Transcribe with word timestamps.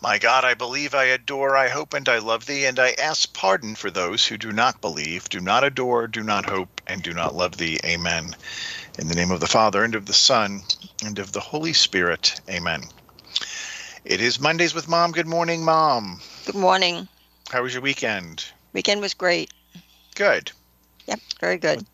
My 0.00 0.18
God, 0.18 0.44
I 0.44 0.54
believe, 0.54 0.94
I 0.94 1.04
adore, 1.04 1.56
I 1.56 1.68
hope, 1.68 1.92
and 1.92 2.08
I 2.08 2.18
love 2.18 2.46
thee, 2.46 2.66
and 2.66 2.78
I 2.78 2.92
ask 2.92 3.32
pardon 3.34 3.74
for 3.74 3.90
those 3.90 4.24
who 4.24 4.38
do 4.38 4.52
not 4.52 4.80
believe, 4.80 5.28
do 5.28 5.40
not 5.40 5.64
adore, 5.64 6.06
do 6.06 6.22
not 6.22 6.46
hope, 6.46 6.80
and 6.86 7.02
do 7.02 7.12
not 7.12 7.34
love 7.34 7.56
thee. 7.56 7.80
Amen. 7.84 8.36
In 8.96 9.08
the 9.08 9.16
name 9.16 9.32
of 9.32 9.40
the 9.40 9.48
Father, 9.48 9.82
and 9.82 9.96
of 9.96 10.06
the 10.06 10.12
Son, 10.12 10.62
and 11.04 11.18
of 11.18 11.32
the 11.32 11.40
Holy 11.40 11.72
Spirit. 11.72 12.40
Amen. 12.48 12.84
It 14.04 14.20
is 14.20 14.38
Mondays 14.38 14.72
with 14.72 14.88
Mom. 14.88 15.10
Good 15.10 15.26
morning, 15.26 15.64
Mom. 15.64 16.20
Good 16.46 16.54
morning. 16.54 17.08
How 17.50 17.62
was 17.64 17.74
your 17.74 17.82
weekend? 17.82 18.44
Weekend 18.72 19.00
was 19.00 19.14
great. 19.14 19.52
Good. 20.14 20.52
Yep, 21.06 21.20
very 21.40 21.58
good. 21.58 21.84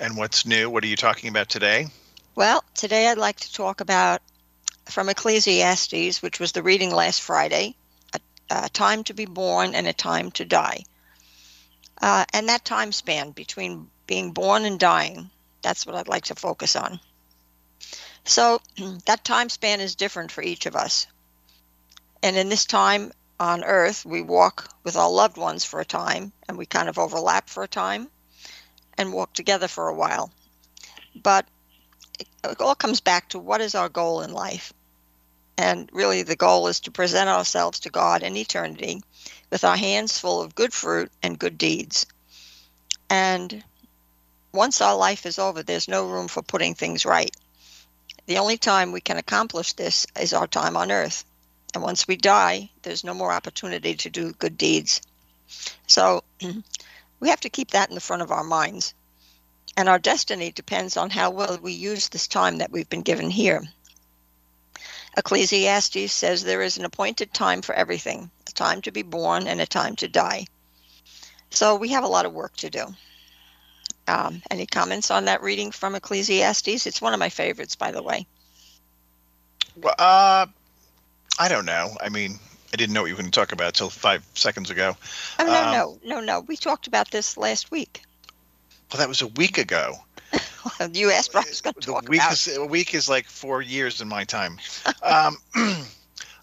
And 0.00 0.16
what's 0.16 0.46
new? 0.46 0.70
What 0.70 0.82
are 0.82 0.88
you 0.88 0.96
talking 0.96 1.28
about 1.28 1.50
today? 1.50 1.88
Well, 2.36 2.64
today 2.74 3.08
I'd 3.08 3.18
like 3.18 3.40
to 3.40 3.52
talk 3.52 3.82
about 3.82 4.22
from 4.90 5.08
Ecclesiastes, 5.08 6.22
which 6.22 6.40
was 6.40 6.52
the 6.52 6.62
reading 6.62 6.94
last 6.94 7.20
Friday, 7.20 7.74
a, 8.14 8.20
a 8.50 8.68
time 8.68 9.04
to 9.04 9.14
be 9.14 9.26
born 9.26 9.74
and 9.74 9.86
a 9.86 9.92
time 9.92 10.30
to 10.32 10.44
die. 10.44 10.84
Uh, 12.00 12.24
and 12.32 12.48
that 12.48 12.64
time 12.64 12.92
span 12.92 13.32
between 13.32 13.90
being 14.06 14.32
born 14.32 14.64
and 14.64 14.80
dying, 14.80 15.30
that's 15.62 15.86
what 15.86 15.96
I'd 15.96 16.08
like 16.08 16.26
to 16.26 16.34
focus 16.34 16.76
on. 16.76 17.00
So 18.24 18.60
that 19.06 19.24
time 19.24 19.48
span 19.48 19.80
is 19.80 19.94
different 19.94 20.32
for 20.32 20.42
each 20.42 20.66
of 20.66 20.76
us. 20.76 21.06
And 22.22 22.36
in 22.36 22.48
this 22.48 22.66
time 22.66 23.12
on 23.38 23.64
earth, 23.64 24.04
we 24.04 24.22
walk 24.22 24.74
with 24.84 24.96
our 24.96 25.10
loved 25.10 25.36
ones 25.36 25.64
for 25.64 25.80
a 25.80 25.84
time 25.84 26.32
and 26.48 26.56
we 26.56 26.66
kind 26.66 26.88
of 26.88 26.98
overlap 26.98 27.48
for 27.48 27.62
a 27.62 27.68
time 27.68 28.08
and 28.96 29.12
walk 29.12 29.32
together 29.32 29.68
for 29.68 29.88
a 29.88 29.94
while. 29.94 30.32
But 31.14 31.46
it 32.18 32.60
all 32.60 32.74
comes 32.74 33.00
back 33.00 33.28
to 33.30 33.38
what 33.38 33.60
is 33.60 33.74
our 33.74 33.88
goal 33.88 34.22
in 34.22 34.32
life? 34.32 34.72
And 35.58 35.90
really, 35.92 36.22
the 36.22 36.36
goal 36.36 36.68
is 36.68 36.78
to 36.80 36.92
present 36.92 37.28
ourselves 37.28 37.80
to 37.80 37.90
God 37.90 38.22
in 38.22 38.36
eternity 38.36 39.02
with 39.50 39.64
our 39.64 39.76
hands 39.76 40.16
full 40.16 40.40
of 40.40 40.54
good 40.54 40.72
fruit 40.72 41.10
and 41.20 41.36
good 41.36 41.58
deeds. 41.58 42.06
And 43.10 43.64
once 44.52 44.80
our 44.80 44.96
life 44.96 45.26
is 45.26 45.40
over, 45.40 45.64
there's 45.64 45.88
no 45.88 46.06
room 46.06 46.28
for 46.28 46.42
putting 46.42 46.76
things 46.76 47.04
right. 47.04 47.34
The 48.26 48.38
only 48.38 48.56
time 48.56 48.92
we 48.92 49.00
can 49.00 49.16
accomplish 49.16 49.72
this 49.72 50.06
is 50.18 50.32
our 50.32 50.46
time 50.46 50.76
on 50.76 50.92
earth. 50.92 51.24
And 51.74 51.82
once 51.82 52.06
we 52.06 52.16
die, 52.16 52.70
there's 52.82 53.02
no 53.02 53.12
more 53.12 53.32
opportunity 53.32 53.94
to 53.96 54.10
do 54.10 54.32
good 54.34 54.56
deeds. 54.56 55.02
So 55.88 56.22
we 57.20 57.30
have 57.30 57.40
to 57.40 57.50
keep 57.50 57.72
that 57.72 57.88
in 57.88 57.96
the 57.96 58.00
front 58.00 58.22
of 58.22 58.30
our 58.30 58.44
minds. 58.44 58.94
And 59.76 59.88
our 59.88 59.98
destiny 59.98 60.52
depends 60.52 60.96
on 60.96 61.10
how 61.10 61.30
well 61.30 61.58
we 61.60 61.72
use 61.72 62.08
this 62.08 62.28
time 62.28 62.58
that 62.58 62.70
we've 62.70 62.88
been 62.88 63.02
given 63.02 63.30
here. 63.30 63.62
Ecclesiastes 65.18 66.12
says 66.12 66.44
there 66.44 66.62
is 66.62 66.78
an 66.78 66.84
appointed 66.84 67.34
time 67.34 67.60
for 67.60 67.74
everything 67.74 68.30
a 68.48 68.52
time 68.52 68.80
to 68.82 68.92
be 68.92 69.02
born 69.02 69.48
and 69.48 69.60
a 69.60 69.66
time 69.66 69.96
to 69.96 70.06
die. 70.06 70.46
So 71.50 71.74
we 71.74 71.88
have 71.88 72.04
a 72.04 72.08
lot 72.08 72.24
of 72.24 72.32
work 72.32 72.56
to 72.58 72.70
do. 72.70 72.86
Um, 74.06 74.40
any 74.48 74.64
comments 74.64 75.10
on 75.10 75.24
that 75.24 75.42
reading 75.42 75.72
from 75.72 75.96
Ecclesiastes? 75.96 76.86
It's 76.86 77.02
one 77.02 77.14
of 77.14 77.18
my 77.18 77.30
favorites, 77.30 77.74
by 77.74 77.90
the 77.90 78.02
way. 78.02 78.26
Well, 79.76 79.94
uh, 79.98 80.46
I 81.38 81.48
don't 81.48 81.66
know. 81.66 81.96
I 82.00 82.08
mean, 82.10 82.38
I 82.72 82.76
didn't 82.76 82.94
know 82.94 83.02
what 83.02 83.08
you 83.08 83.14
were 83.14 83.20
going 83.20 83.30
to 83.30 83.40
talk 83.40 83.50
about 83.52 83.68
until 83.68 83.90
five 83.90 84.24
seconds 84.34 84.70
ago. 84.70 84.96
Oh 85.40 85.46
no, 85.46 85.64
um, 85.64 85.72
no, 85.72 85.98
no, 86.04 86.20
no. 86.20 86.40
We 86.40 86.56
talked 86.56 86.86
about 86.86 87.10
this 87.10 87.36
last 87.36 87.72
week. 87.72 88.02
Well, 88.92 88.98
that 88.98 89.08
was 89.08 89.20
a 89.20 89.26
week 89.26 89.58
ago. 89.58 89.94
You 90.92 91.10
asked 91.10 91.34
what 91.34 91.46
I 91.46 91.48
was 91.48 91.60
going 91.60 91.74
to 91.74 91.80
talk 91.80 92.04
the 92.04 92.10
week 92.10 92.20
about. 92.20 92.32
Is, 92.32 92.56
a 92.56 92.64
week 92.64 92.94
is 92.94 93.08
like 93.08 93.26
four 93.26 93.62
years 93.62 94.00
in 94.00 94.08
my 94.08 94.24
time. 94.24 94.58
um, 95.02 95.36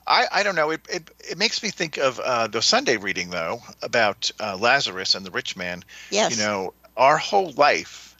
I, 0.08 0.26
I 0.32 0.44
don't 0.44 0.56
know. 0.56 0.70
It, 0.72 0.82
it, 0.90 1.10
it 1.32 1.38
makes 1.38 1.64
me 1.64 1.70
think 1.70 1.98
of 1.98 2.20
uh, 2.20 2.48
the 2.48 2.62
Sunday 2.62 2.98
reading, 2.98 3.30
though, 3.30 3.62
about 3.82 4.32
uh, 4.40 4.58
Lazarus 4.58 5.16
and 5.16 5.26
the 5.26 5.32
rich 5.32 5.56
man. 5.56 5.84
Yes. 6.12 6.38
You 6.38 6.44
know, 6.44 6.74
our 6.96 7.18
whole 7.18 7.52
life 7.54 8.16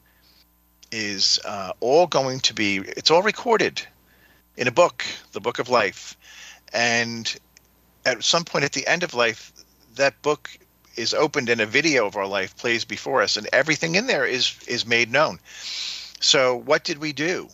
is 0.92 1.40
uh, 1.46 1.74
all 1.80 2.08
going 2.08 2.40
to 2.42 2.54
be, 2.54 2.78
it's 2.78 3.12
all 3.12 3.22
recorded 3.22 3.86
in 4.58 4.68
a 4.68 4.72
book, 4.72 5.06
the 5.34 5.42
book 5.42 5.60
of 5.60 5.70
life. 5.70 6.18
And 6.74 7.34
at 8.06 8.24
some 8.24 8.46
point 8.46 8.66
at 8.66 8.72
the 8.72 8.88
end 8.88 9.04
of 9.04 9.14
life, 9.14 9.52
that 9.96 10.22
book 10.22 10.50
is 10.96 11.14
opened 11.14 11.50
and 11.50 11.62
a 11.62 11.66
video 11.66 12.06
of 12.06 12.16
our 12.16 12.28
life 12.28 12.56
plays 12.58 12.86
before 12.86 13.22
us 13.22 13.38
and 13.38 13.48
everything 13.54 13.96
in 13.96 14.08
there 14.08 14.26
is 14.26 14.56
is 14.68 14.86
made 14.86 15.12
known. 15.12 15.40
So 16.20 16.56
what 16.56 16.84
did 16.84 17.00
we 17.00 17.14
do? 17.14 17.50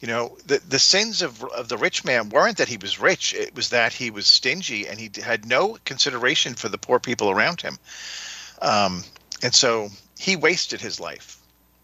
You 0.00 0.08
know 0.08 0.38
the 0.46 0.58
the 0.58 0.78
sins 0.78 1.22
of 1.22 1.42
of 1.44 1.68
the 1.68 1.76
rich 1.76 2.04
man 2.04 2.28
weren't 2.28 2.58
that 2.58 2.68
he 2.68 2.76
was 2.76 3.00
rich 3.00 3.34
it 3.34 3.54
was 3.54 3.70
that 3.70 3.92
he 3.92 4.10
was 4.10 4.26
stingy 4.26 4.86
and 4.86 4.98
he 4.98 5.10
had 5.22 5.44
no 5.44 5.76
consideration 5.84 6.54
for 6.54 6.68
the 6.68 6.78
poor 6.78 7.00
people 7.00 7.30
around 7.30 7.60
him. 7.60 7.78
Um, 8.62 9.04
and 9.42 9.54
so 9.54 9.88
he 10.18 10.36
wasted 10.36 10.80
his 10.80 11.00
life. 11.00 11.38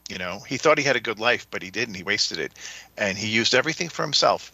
You 0.08 0.18
know 0.18 0.40
he 0.46 0.58
thought 0.58 0.78
he 0.78 0.84
had 0.84 0.96
a 0.96 1.00
good 1.00 1.18
life 1.18 1.46
but 1.50 1.62
he 1.62 1.70
didn't. 1.70 1.94
He 1.94 2.04
wasted 2.04 2.38
it 2.38 2.52
and 2.96 3.18
he 3.18 3.28
used 3.28 3.54
everything 3.54 3.88
for 3.88 4.02
himself. 4.02 4.52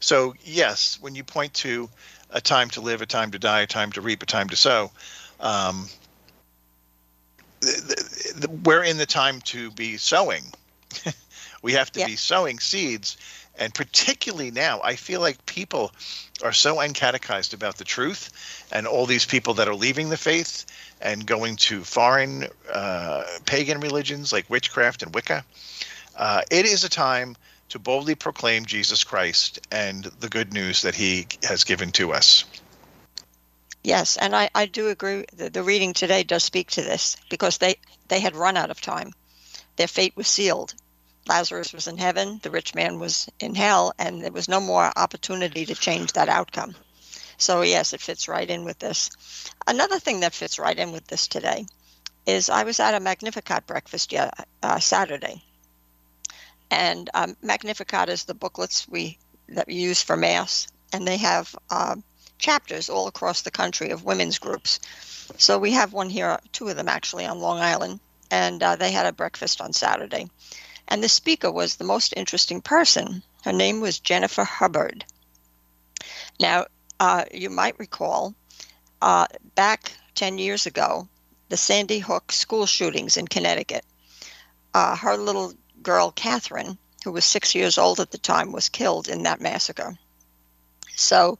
So 0.00 0.34
yes 0.44 0.98
when 1.00 1.16
you 1.16 1.24
point 1.24 1.52
to 1.54 1.90
a 2.30 2.40
time 2.40 2.70
to 2.70 2.80
live 2.80 3.02
a 3.02 3.06
time 3.06 3.32
to 3.32 3.38
die 3.40 3.62
a 3.62 3.66
time 3.66 3.90
to 3.92 4.00
reap 4.00 4.22
a 4.22 4.26
time 4.26 4.48
to 4.50 4.56
sow 4.56 4.92
um, 5.40 5.88
the, 7.60 8.34
the, 8.36 8.50
we're 8.64 8.84
in 8.84 8.96
the 8.96 9.06
time 9.06 9.40
to 9.42 9.70
be 9.72 9.96
sowing. 9.96 10.44
we 11.62 11.72
have 11.72 11.90
to 11.92 12.04
be 12.06 12.16
sowing 12.16 12.58
seeds. 12.58 13.16
And 13.58 13.74
particularly 13.74 14.50
now, 14.50 14.80
I 14.82 14.96
feel 14.96 15.20
like 15.20 15.44
people 15.44 15.92
are 16.42 16.52
so 16.52 16.76
uncatechized 16.76 17.52
about 17.52 17.76
the 17.76 17.84
truth, 17.84 18.66
and 18.72 18.86
all 18.86 19.04
these 19.04 19.26
people 19.26 19.54
that 19.54 19.68
are 19.68 19.74
leaving 19.74 20.08
the 20.08 20.16
faith 20.16 20.64
and 21.02 21.26
going 21.26 21.56
to 21.56 21.84
foreign 21.84 22.46
uh, 22.72 23.24
pagan 23.44 23.80
religions 23.80 24.32
like 24.32 24.48
witchcraft 24.48 25.02
and 25.02 25.14
Wicca. 25.14 25.44
Uh, 26.16 26.42
it 26.50 26.64
is 26.64 26.84
a 26.84 26.88
time 26.88 27.36
to 27.68 27.78
boldly 27.78 28.14
proclaim 28.14 28.64
Jesus 28.64 29.04
Christ 29.04 29.60
and 29.70 30.04
the 30.04 30.28
good 30.28 30.52
news 30.52 30.82
that 30.82 30.94
he 30.94 31.26
has 31.44 31.64
given 31.64 31.92
to 31.92 32.12
us. 32.12 32.44
Yes, 33.82 34.16
and 34.16 34.34
I, 34.34 34.48
I 34.54 34.64
do 34.66 34.88
agree. 34.88 35.26
The, 35.34 35.50
the 35.50 35.62
reading 35.62 35.92
today 35.92 36.22
does 36.22 36.44
speak 36.44 36.70
to 36.70 36.82
this 36.82 37.16
because 37.28 37.58
they, 37.58 37.76
they 38.08 38.20
had 38.20 38.34
run 38.34 38.56
out 38.56 38.70
of 38.70 38.80
time. 38.80 39.12
Their 39.76 39.88
fate 39.88 40.16
was 40.16 40.28
sealed. 40.28 40.74
Lazarus 41.26 41.72
was 41.72 41.86
in 41.86 41.98
heaven, 41.98 42.40
the 42.42 42.50
rich 42.50 42.74
man 42.74 42.98
was 42.98 43.28
in 43.40 43.54
hell, 43.54 43.92
and 43.98 44.22
there 44.22 44.32
was 44.32 44.48
no 44.48 44.60
more 44.60 44.92
opportunity 44.96 45.66
to 45.66 45.74
change 45.74 46.12
that 46.12 46.28
outcome. 46.28 46.74
So, 47.38 47.62
yes, 47.62 47.92
it 47.92 48.00
fits 48.00 48.28
right 48.28 48.48
in 48.48 48.64
with 48.64 48.78
this. 48.78 49.10
Another 49.66 49.98
thing 49.98 50.20
that 50.20 50.34
fits 50.34 50.58
right 50.58 50.78
in 50.78 50.92
with 50.92 51.06
this 51.06 51.28
today 51.28 51.66
is 52.26 52.50
I 52.50 52.64
was 52.64 52.80
at 52.80 52.94
a 52.94 53.00
Magnificat 53.00 53.66
breakfast 53.66 54.14
uh, 54.62 54.78
Saturday. 54.80 55.42
And 56.70 57.10
um, 57.14 57.36
Magnificat 57.42 58.08
is 58.08 58.24
the 58.24 58.34
booklets 58.34 58.88
we 58.88 59.18
that 59.48 59.66
we 59.66 59.74
use 59.74 60.02
for 60.02 60.16
Mass, 60.16 60.68
and 60.92 61.06
they 61.06 61.16
have 61.18 61.54
uh, 61.70 61.96
chapters 62.40 62.88
all 62.88 63.06
across 63.06 63.42
the 63.42 63.50
country 63.50 63.90
of 63.90 64.04
women's 64.04 64.38
groups. 64.38 64.80
So 65.38 65.58
we 65.58 65.72
have 65.72 65.92
one 65.92 66.10
here, 66.10 66.40
two 66.52 66.68
of 66.68 66.76
them 66.76 66.88
actually 66.88 67.26
on 67.26 67.38
Long 67.38 67.60
Island, 67.60 68.00
and 68.30 68.62
uh, 68.62 68.76
they 68.76 68.90
had 68.90 69.06
a 69.06 69.12
breakfast 69.12 69.60
on 69.60 69.72
Saturday. 69.72 70.28
And 70.88 71.04
the 71.04 71.08
speaker 71.08 71.52
was 71.52 71.76
the 71.76 71.84
most 71.84 72.14
interesting 72.16 72.60
person. 72.60 73.22
Her 73.44 73.52
name 73.52 73.80
was 73.80 74.00
Jennifer 74.00 74.44
Hubbard. 74.44 75.04
Now, 76.40 76.66
uh, 76.98 77.24
you 77.32 77.50
might 77.50 77.78
recall 77.78 78.34
uh, 79.00 79.26
back 79.54 79.92
10 80.14 80.38
years 80.38 80.66
ago, 80.66 81.08
the 81.48 81.56
Sandy 81.56 81.98
Hook 81.98 82.32
school 82.32 82.66
shootings 82.66 83.16
in 83.16 83.28
Connecticut. 83.28 83.84
Uh, 84.74 84.96
her 84.96 85.16
little 85.16 85.52
girl, 85.82 86.10
Catherine, 86.10 86.78
who 87.04 87.12
was 87.12 87.24
six 87.24 87.54
years 87.54 87.78
old 87.78 88.00
at 88.00 88.10
the 88.10 88.18
time, 88.18 88.52
was 88.52 88.68
killed 88.68 89.08
in 89.08 89.22
that 89.24 89.40
massacre. 89.40 89.96
So 90.96 91.38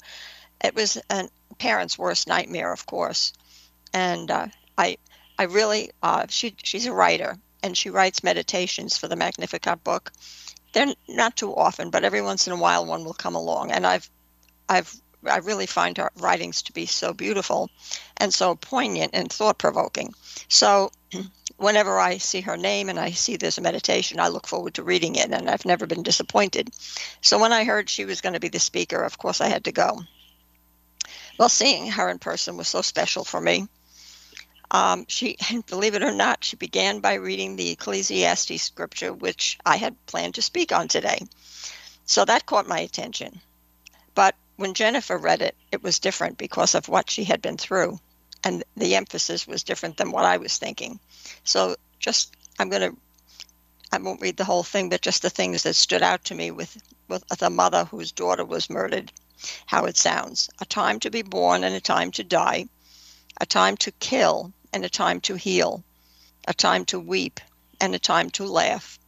it 0.63 0.75
was 0.75 0.99
a 1.11 1.29
parent's 1.59 1.99
worst 1.99 2.29
nightmare, 2.29 2.73
of 2.73 2.87
course. 2.87 3.33
And 3.93 4.31
uh, 4.31 4.47
I, 4.77 4.99
I 5.39 5.45
really, 5.45 5.91
uh, 6.03 6.27
she, 6.29 6.55
she's 6.63 6.87
a 6.87 6.93
writer, 6.93 7.39
and 7.63 7.77
she 7.77 7.91
writes 7.91 8.23
meditations 8.23 8.97
for 8.97 9.09
the 9.09 9.17
Magnificat 9.17 9.83
book. 9.85 10.13
They're 10.73 10.95
not 11.09 11.37
too 11.37 11.55
often, 11.55 11.91
but 11.91 12.05
every 12.05 12.23
once 12.23 12.47
in 12.47 12.53
a 12.53 12.57
while 12.57 12.87
one 12.87 13.05
will 13.05 13.15
come 13.15 13.35
along. 13.35 13.73
And 13.73 13.87
I've, 13.87 14.09
I've 14.69 14.95
I 15.27 15.39
really 15.39 15.67
find 15.67 15.99
her 15.99 16.11
writings 16.17 16.63
to 16.63 16.73
be 16.73 16.87
so 16.87 17.13
beautiful 17.13 17.71
and 18.17 18.33
so 18.33 18.55
poignant 18.55 19.11
and 19.13 19.31
thought 19.31 19.59
provoking. 19.59 20.15
So 20.49 20.93
whenever 21.57 21.99
I 21.99 22.19
see 22.19 22.41
her 22.41 22.57
name 22.57 22.89
and 22.89 22.99
I 22.99 23.11
see 23.11 23.37
this 23.37 23.61
meditation, 23.61 24.19
I 24.19 24.29
look 24.29 24.47
forward 24.47 24.75
to 24.75 24.83
reading 24.83 25.17
it, 25.17 25.31
and 25.31 25.51
I've 25.51 25.67
never 25.67 25.87
been 25.87 26.03
disappointed. 26.03 26.71
So 27.21 27.39
when 27.39 27.53
I 27.53 27.65
heard 27.65 27.91
she 27.91 28.07
was 28.07 28.23
going 28.23 28.33
to 28.33 28.41
be 28.41 28.49
the 28.49 28.59
speaker, 28.59 29.03
of 29.03 29.19
course 29.19 29.41
I 29.41 29.49
had 29.49 29.65
to 29.65 29.73
go. 29.73 30.01
Well, 31.41 31.49
seeing 31.49 31.91
her 31.93 32.11
in 32.11 32.19
person 32.19 32.59
was 32.59 32.69
so 32.69 32.83
special 32.83 33.25
for 33.25 33.41
me. 33.41 33.67
Um, 34.71 35.07
she, 35.09 35.39
believe 35.69 35.95
it 35.95 36.03
or 36.03 36.13
not, 36.13 36.45
she 36.45 36.57
began 36.57 37.01
by 37.01 37.15
reading 37.15 37.57
the 37.57 37.71
Ecclesiastes 37.71 38.61
scripture, 38.61 39.15
which 39.15 39.59
I 39.65 39.79
had 39.79 39.97
planned 40.05 40.35
to 40.35 40.43
speak 40.43 40.71
on 40.71 40.87
today. 40.87 41.27
So 42.05 42.27
that 42.27 42.45
caught 42.45 42.69
my 42.69 42.81
attention. 42.81 43.41
But 44.15 44.35
when 44.57 44.75
Jennifer 44.75 45.17
read 45.17 45.41
it, 45.41 45.57
it 45.73 45.83
was 45.83 45.99
different 45.99 46.37
because 46.37 46.75
of 46.75 46.91
what 46.91 47.09
she 47.09 47.25
had 47.25 47.41
been 47.41 47.57
through. 47.57 47.99
And 48.45 48.63
the 48.77 48.97
emphasis 48.97 49.47
was 49.47 49.63
different 49.63 49.97
than 49.97 50.13
what 50.13 50.27
I 50.27 50.37
was 50.37 50.59
thinking. 50.59 51.01
So 51.45 51.75
just, 52.01 52.37
I'm 52.59 52.69
going 52.69 52.93
to, 52.93 52.97
I 53.93 53.97
won't 53.97 54.21
read 54.21 54.37
the 54.37 54.45
whole 54.45 54.63
thing, 54.63 54.91
but 54.91 55.01
just 55.01 55.23
the 55.23 55.31
things 55.31 55.63
that 55.63 55.73
stood 55.73 56.03
out 56.03 56.23
to 56.27 56.35
me 56.35 56.51
with, 56.51 56.77
with 57.09 57.27
the 57.29 57.49
mother 57.49 57.87
whose 57.87 58.13
daughter 58.13 58.45
was 58.45 58.69
murdered, 58.69 59.11
how 59.67 59.85
it 59.85 59.97
sounds. 59.97 60.51
A 60.61 60.65
time 60.65 61.01
to 61.01 61.11
be 61.11 61.23
born 61.23 61.65
and 61.65 61.75
a 61.75 61.81
time 61.81 62.11
to 62.13 62.25
die, 62.25 62.67
a 63.41 63.47
time 63.47 63.77
to 63.79 63.93
kill 63.93 64.53
and 64.73 64.85
a 64.85 64.89
time 64.89 65.21
to 65.23 65.35
heal, 65.35 65.83
a 66.47 66.55
time 66.55 66.85
to 66.87 66.99
weep 66.99 67.41
and 67.81 67.95
a 67.95 67.99
time 67.99 68.31
to 68.31 68.45
laugh, 68.45 68.99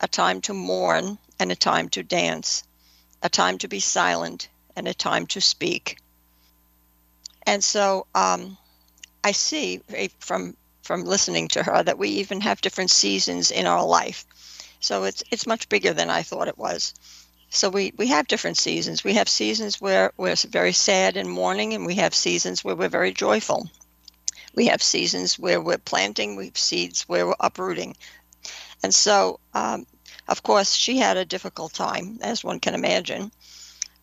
a 0.00 0.08
time 0.08 0.40
to 0.42 0.54
mourn 0.54 1.18
and 1.38 1.50
a 1.50 1.56
time 1.56 1.88
to 1.90 2.02
dance, 2.02 2.64
a 3.22 3.28
time 3.28 3.58
to 3.58 3.68
be 3.68 3.80
silent 3.80 4.48
and 4.76 4.88
a 4.88 4.94
time 4.94 5.26
to 5.26 5.40
speak. 5.40 5.98
And 7.46 7.62
so 7.62 8.06
um, 8.14 8.56
I 9.24 9.32
see 9.32 9.80
from 10.20 10.56
from 10.82 11.04
listening 11.04 11.46
to 11.48 11.62
her 11.62 11.82
that 11.82 11.98
we 11.98 12.08
even 12.08 12.40
have 12.40 12.60
different 12.60 12.90
seasons 12.90 13.50
in 13.50 13.66
our 13.66 13.84
life. 13.84 14.26
So 14.80 15.04
it's 15.04 15.22
it's 15.30 15.46
much 15.46 15.68
bigger 15.68 15.92
than 15.92 16.10
I 16.10 16.22
thought 16.22 16.48
it 16.48 16.58
was. 16.58 16.94
So 17.54 17.68
we, 17.68 17.92
we 17.98 18.06
have 18.06 18.28
different 18.28 18.56
seasons. 18.56 19.04
We 19.04 19.12
have 19.12 19.28
seasons 19.28 19.78
where 19.78 20.14
we're 20.16 20.36
very 20.36 20.72
sad 20.72 21.18
and 21.18 21.28
mourning, 21.28 21.74
and 21.74 21.84
we 21.84 21.96
have 21.96 22.14
seasons 22.14 22.64
where 22.64 22.74
we're 22.74 22.88
very 22.88 23.12
joyful. 23.12 23.68
We 24.54 24.68
have 24.68 24.82
seasons 24.82 25.38
where 25.38 25.60
we're 25.60 25.76
planting, 25.76 26.34
we 26.34 26.46
have 26.46 26.56
seeds 26.56 27.02
where 27.02 27.26
we're 27.26 27.34
uprooting. 27.38 27.94
And 28.82 28.94
so, 28.94 29.38
um, 29.52 29.86
of 30.28 30.42
course, 30.42 30.72
she 30.72 30.96
had 30.96 31.18
a 31.18 31.26
difficult 31.26 31.74
time, 31.74 32.20
as 32.22 32.42
one 32.42 32.58
can 32.58 32.74
imagine. 32.74 33.30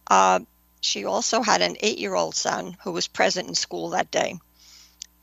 Uh, 0.05 0.41
she 0.81 1.05
also 1.05 1.41
had 1.41 1.63
an 1.63 1.75
eight 1.79 1.97
year 1.97 2.13
old 2.13 2.35
son 2.35 2.77
who 2.83 2.91
was 2.91 3.07
present 3.07 3.47
in 3.47 3.55
school 3.55 3.89
that 3.89 4.11
day. 4.11 4.37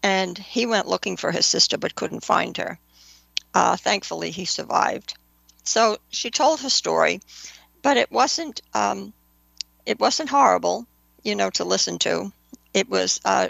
And 0.03 0.37
he 0.37 0.67
went 0.67 0.89
looking 0.89 1.17
for 1.17 1.31
his 1.31 1.47
sister 1.47 1.79
but 1.79 1.95
couldn't 1.95 2.25
find 2.25 2.57
her. 2.57 2.81
Uh, 3.55 3.77
thankfully, 3.77 4.33
he 4.33 4.47
survived. 4.47 5.15
So 5.63 5.99
she 6.11 6.31
told 6.31 6.61
her 6.61 6.71
story, 6.71 7.21
but 7.87 7.97
it 7.97 8.11
wasn't 8.11 8.63
um, 8.75 9.13
it 9.87 10.01
wasn't 10.01 10.29
horrible, 10.29 10.89
you 11.23 11.37
know, 11.37 11.51
to 11.51 11.63
listen 11.63 12.01
to. 12.01 12.33
It 12.75 12.89
was 12.89 13.21
uh, 13.25 13.47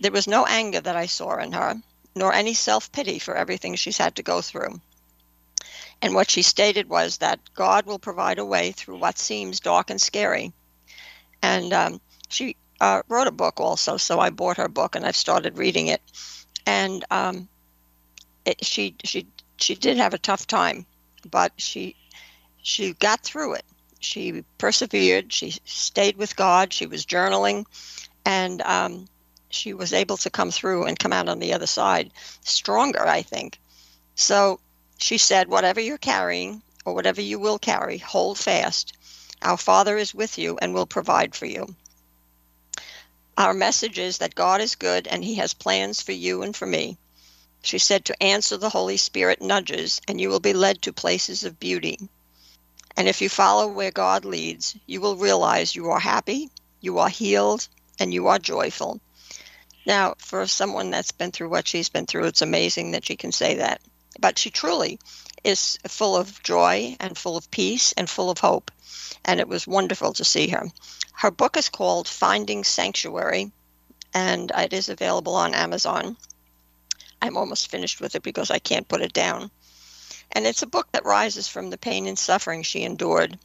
there 0.00 0.10
was 0.10 0.26
no 0.26 0.44
anger 0.44 0.80
that 0.80 0.96
I 0.96 1.06
saw 1.06 1.38
in 1.38 1.52
her, 1.52 1.80
nor 2.16 2.32
any 2.32 2.52
self 2.52 2.90
pity 2.90 3.20
for 3.20 3.36
everything 3.36 3.76
she's 3.76 3.96
had 3.96 4.16
to 4.16 4.24
go 4.24 4.42
through. 4.42 4.80
And 6.02 6.16
what 6.16 6.30
she 6.30 6.42
stated 6.42 6.88
was 6.88 7.18
that 7.18 7.38
God 7.54 7.86
will 7.86 8.00
provide 8.00 8.40
a 8.40 8.44
way 8.44 8.72
through 8.72 8.98
what 8.98 9.20
seems 9.20 9.60
dark 9.60 9.90
and 9.90 10.00
scary. 10.00 10.52
And 11.40 11.72
um, 11.72 12.00
she 12.28 12.56
uh, 12.80 13.02
wrote 13.06 13.28
a 13.28 13.40
book 13.42 13.60
also, 13.60 13.98
so 13.98 14.18
I 14.18 14.30
bought 14.30 14.56
her 14.56 14.68
book 14.68 14.96
and 14.96 15.06
I've 15.06 15.14
started 15.24 15.58
reading 15.58 15.86
it. 15.86 16.02
And 16.66 17.04
um, 17.12 17.48
it, 18.44 18.64
she 18.64 18.96
she 19.04 19.28
she 19.58 19.76
did 19.76 19.96
have 19.96 20.12
a 20.12 20.18
tough 20.18 20.48
time, 20.48 20.86
but 21.30 21.52
she 21.56 21.94
she 22.66 22.94
got 22.94 23.20
through 23.22 23.54
it. 23.54 23.64
She 24.00 24.42
persevered. 24.58 25.32
She 25.32 25.54
stayed 25.64 26.16
with 26.16 26.34
God. 26.34 26.72
She 26.72 26.86
was 26.86 27.06
journaling, 27.06 27.64
and 28.24 28.60
um, 28.62 29.06
she 29.50 29.72
was 29.72 29.92
able 29.92 30.16
to 30.16 30.30
come 30.30 30.50
through 30.50 30.86
and 30.86 30.98
come 30.98 31.12
out 31.12 31.28
on 31.28 31.38
the 31.38 31.52
other 31.52 31.68
side 31.68 32.10
stronger. 32.40 33.06
I 33.06 33.22
think. 33.22 33.60
So 34.16 34.58
she 34.98 35.16
said, 35.16 35.48
"Whatever 35.48 35.80
you're 35.80 35.96
carrying, 35.96 36.60
or 36.84 36.92
whatever 36.92 37.20
you 37.20 37.38
will 37.38 37.60
carry, 37.60 37.98
hold 37.98 38.36
fast. 38.36 38.94
Our 39.42 39.56
Father 39.56 39.96
is 39.96 40.12
with 40.12 40.36
you 40.36 40.58
and 40.60 40.74
will 40.74 40.86
provide 40.86 41.36
for 41.36 41.46
you." 41.46 41.72
Our 43.38 43.54
message 43.54 43.96
is 44.00 44.18
that 44.18 44.34
God 44.34 44.60
is 44.60 44.74
good 44.74 45.06
and 45.06 45.22
He 45.22 45.36
has 45.36 45.54
plans 45.54 46.02
for 46.02 46.12
you 46.12 46.42
and 46.42 46.54
for 46.56 46.66
me. 46.66 46.98
She 47.62 47.78
said 47.78 48.06
to 48.06 48.20
answer 48.20 48.56
the 48.56 48.70
Holy 48.70 48.96
Spirit 48.96 49.40
nudges, 49.40 50.00
and 50.08 50.20
you 50.20 50.30
will 50.30 50.40
be 50.40 50.52
led 50.52 50.82
to 50.82 50.92
places 50.92 51.44
of 51.44 51.60
beauty. 51.60 52.08
And 52.96 53.08
if 53.08 53.20
you 53.20 53.28
follow 53.28 53.68
where 53.68 53.90
God 53.90 54.24
leads, 54.24 54.76
you 54.86 55.00
will 55.00 55.16
realize 55.16 55.76
you 55.76 55.90
are 55.90 56.00
happy, 56.00 56.48
you 56.80 56.98
are 56.98 57.08
healed, 57.08 57.68
and 58.00 58.12
you 58.12 58.28
are 58.28 58.38
joyful. 58.38 59.00
Now, 59.86 60.14
for 60.18 60.46
someone 60.46 60.90
that's 60.90 61.12
been 61.12 61.30
through 61.30 61.50
what 61.50 61.68
she's 61.68 61.88
been 61.88 62.06
through, 62.06 62.24
it's 62.24 62.42
amazing 62.42 62.92
that 62.92 63.04
she 63.04 63.16
can 63.16 63.32
say 63.32 63.56
that. 63.56 63.80
But 64.18 64.38
she 64.38 64.50
truly 64.50 64.98
is 65.44 65.78
full 65.86 66.16
of 66.16 66.42
joy 66.42 66.96
and 66.98 67.16
full 67.16 67.36
of 67.36 67.50
peace 67.50 67.92
and 67.92 68.08
full 68.08 68.30
of 68.30 68.38
hope. 68.38 68.70
And 69.24 69.40
it 69.40 69.48
was 69.48 69.66
wonderful 69.66 70.12
to 70.14 70.24
see 70.24 70.48
her. 70.48 70.66
Her 71.12 71.30
book 71.30 71.56
is 71.56 71.68
called 71.68 72.08
Finding 72.08 72.64
Sanctuary, 72.64 73.52
and 74.14 74.50
it 74.56 74.72
is 74.72 74.88
available 74.88 75.34
on 75.34 75.54
Amazon. 75.54 76.16
I'm 77.20 77.36
almost 77.36 77.70
finished 77.70 78.00
with 78.00 78.14
it 78.14 78.22
because 78.22 78.50
I 78.50 78.58
can't 78.58 78.88
put 78.88 79.02
it 79.02 79.12
down. 79.12 79.50
And 80.32 80.46
it's 80.46 80.62
a 80.62 80.66
book 80.66 80.88
that 80.92 81.04
rises 81.04 81.48
from 81.48 81.70
the 81.70 81.78
pain 81.78 82.06
and 82.06 82.18
suffering 82.18 82.62
she 82.62 82.82
endured 82.82 83.38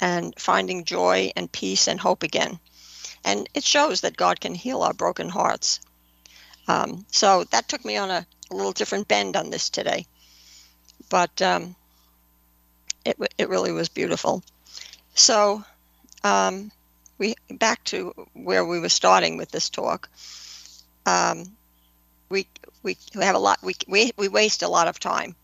and 0.00 0.34
finding 0.38 0.84
joy 0.84 1.32
and 1.36 1.50
peace 1.50 1.88
and 1.88 2.00
hope 2.00 2.22
again. 2.22 2.58
And 3.24 3.48
it 3.54 3.64
shows 3.64 4.02
that 4.02 4.16
God 4.16 4.40
can 4.40 4.54
heal 4.54 4.82
our 4.82 4.94
broken 4.94 5.28
hearts. 5.28 5.80
Um, 6.68 7.04
so 7.10 7.44
that 7.44 7.68
took 7.68 7.84
me 7.84 7.96
on 7.96 8.10
a, 8.10 8.26
a, 8.50 8.54
little 8.54 8.72
different 8.72 9.08
bend 9.08 9.36
on 9.36 9.50
this 9.50 9.70
today. 9.70 10.06
But 11.08 11.40
um, 11.42 11.74
it, 13.04 13.16
it 13.38 13.48
really 13.48 13.72
was 13.72 13.88
beautiful. 13.88 14.42
So 15.14 15.64
um, 16.22 16.70
we 17.18 17.34
back 17.50 17.82
to 17.84 18.12
where 18.34 18.64
we 18.64 18.80
were 18.80 18.88
starting 18.88 19.36
with 19.36 19.50
this 19.50 19.70
talk. 19.70 20.08
Um, 21.06 21.56
we 22.28 22.46
we 22.82 22.96
have 23.14 23.34
a 23.34 23.38
lot. 23.38 23.58
We 23.62 23.74
we 23.86 24.12
we 24.16 24.28
waste 24.28 24.62
a 24.62 24.68
lot 24.68 24.88
of 24.88 25.00
time, 25.00 25.34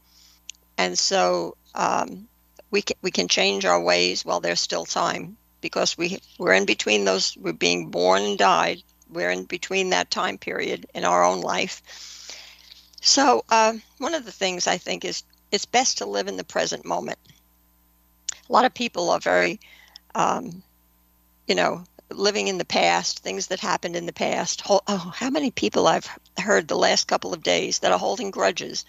and 0.78 0.98
so 0.98 1.56
um, 1.74 2.28
we 2.70 2.82
can, 2.82 2.96
we 3.02 3.10
can 3.10 3.28
change 3.28 3.64
our 3.64 3.80
ways 3.80 4.24
while 4.24 4.40
there's 4.40 4.60
still 4.60 4.84
time 4.84 5.36
because 5.60 5.96
we 5.96 6.18
we're 6.38 6.52
in 6.52 6.66
between 6.66 7.04
those. 7.04 7.36
We're 7.36 7.52
being 7.52 7.90
born 7.90 8.22
and 8.22 8.38
died. 8.38 8.82
We're 9.10 9.30
in 9.30 9.44
between 9.44 9.90
that 9.90 10.10
time 10.10 10.38
period 10.38 10.86
in 10.94 11.04
our 11.04 11.24
own 11.24 11.40
life. 11.40 11.82
So 13.00 13.44
uh, 13.50 13.74
one 13.98 14.14
of 14.14 14.24
the 14.24 14.32
things 14.32 14.66
I 14.66 14.78
think 14.78 15.04
is 15.04 15.22
it's 15.52 15.66
best 15.66 15.98
to 15.98 16.06
live 16.06 16.26
in 16.26 16.36
the 16.36 16.44
present 16.44 16.84
moment. 16.84 17.18
A 18.48 18.52
lot 18.52 18.64
of 18.64 18.74
people 18.74 19.10
are 19.10 19.20
very 19.20 19.60
um, 20.14 20.62
you 21.46 21.54
know, 21.54 21.84
living 22.10 22.48
in 22.48 22.58
the 22.58 22.64
past, 22.64 23.20
things 23.20 23.48
that 23.48 23.60
happened 23.60 23.96
in 23.96 24.06
the 24.06 24.12
past. 24.12 24.62
Oh, 24.68 25.12
how 25.14 25.30
many 25.30 25.50
people 25.50 25.86
I've 25.86 26.08
heard 26.38 26.68
the 26.68 26.76
last 26.76 27.06
couple 27.06 27.34
of 27.34 27.42
days 27.42 27.80
that 27.80 27.92
are 27.92 27.98
holding 27.98 28.30
grudges, 28.30 28.84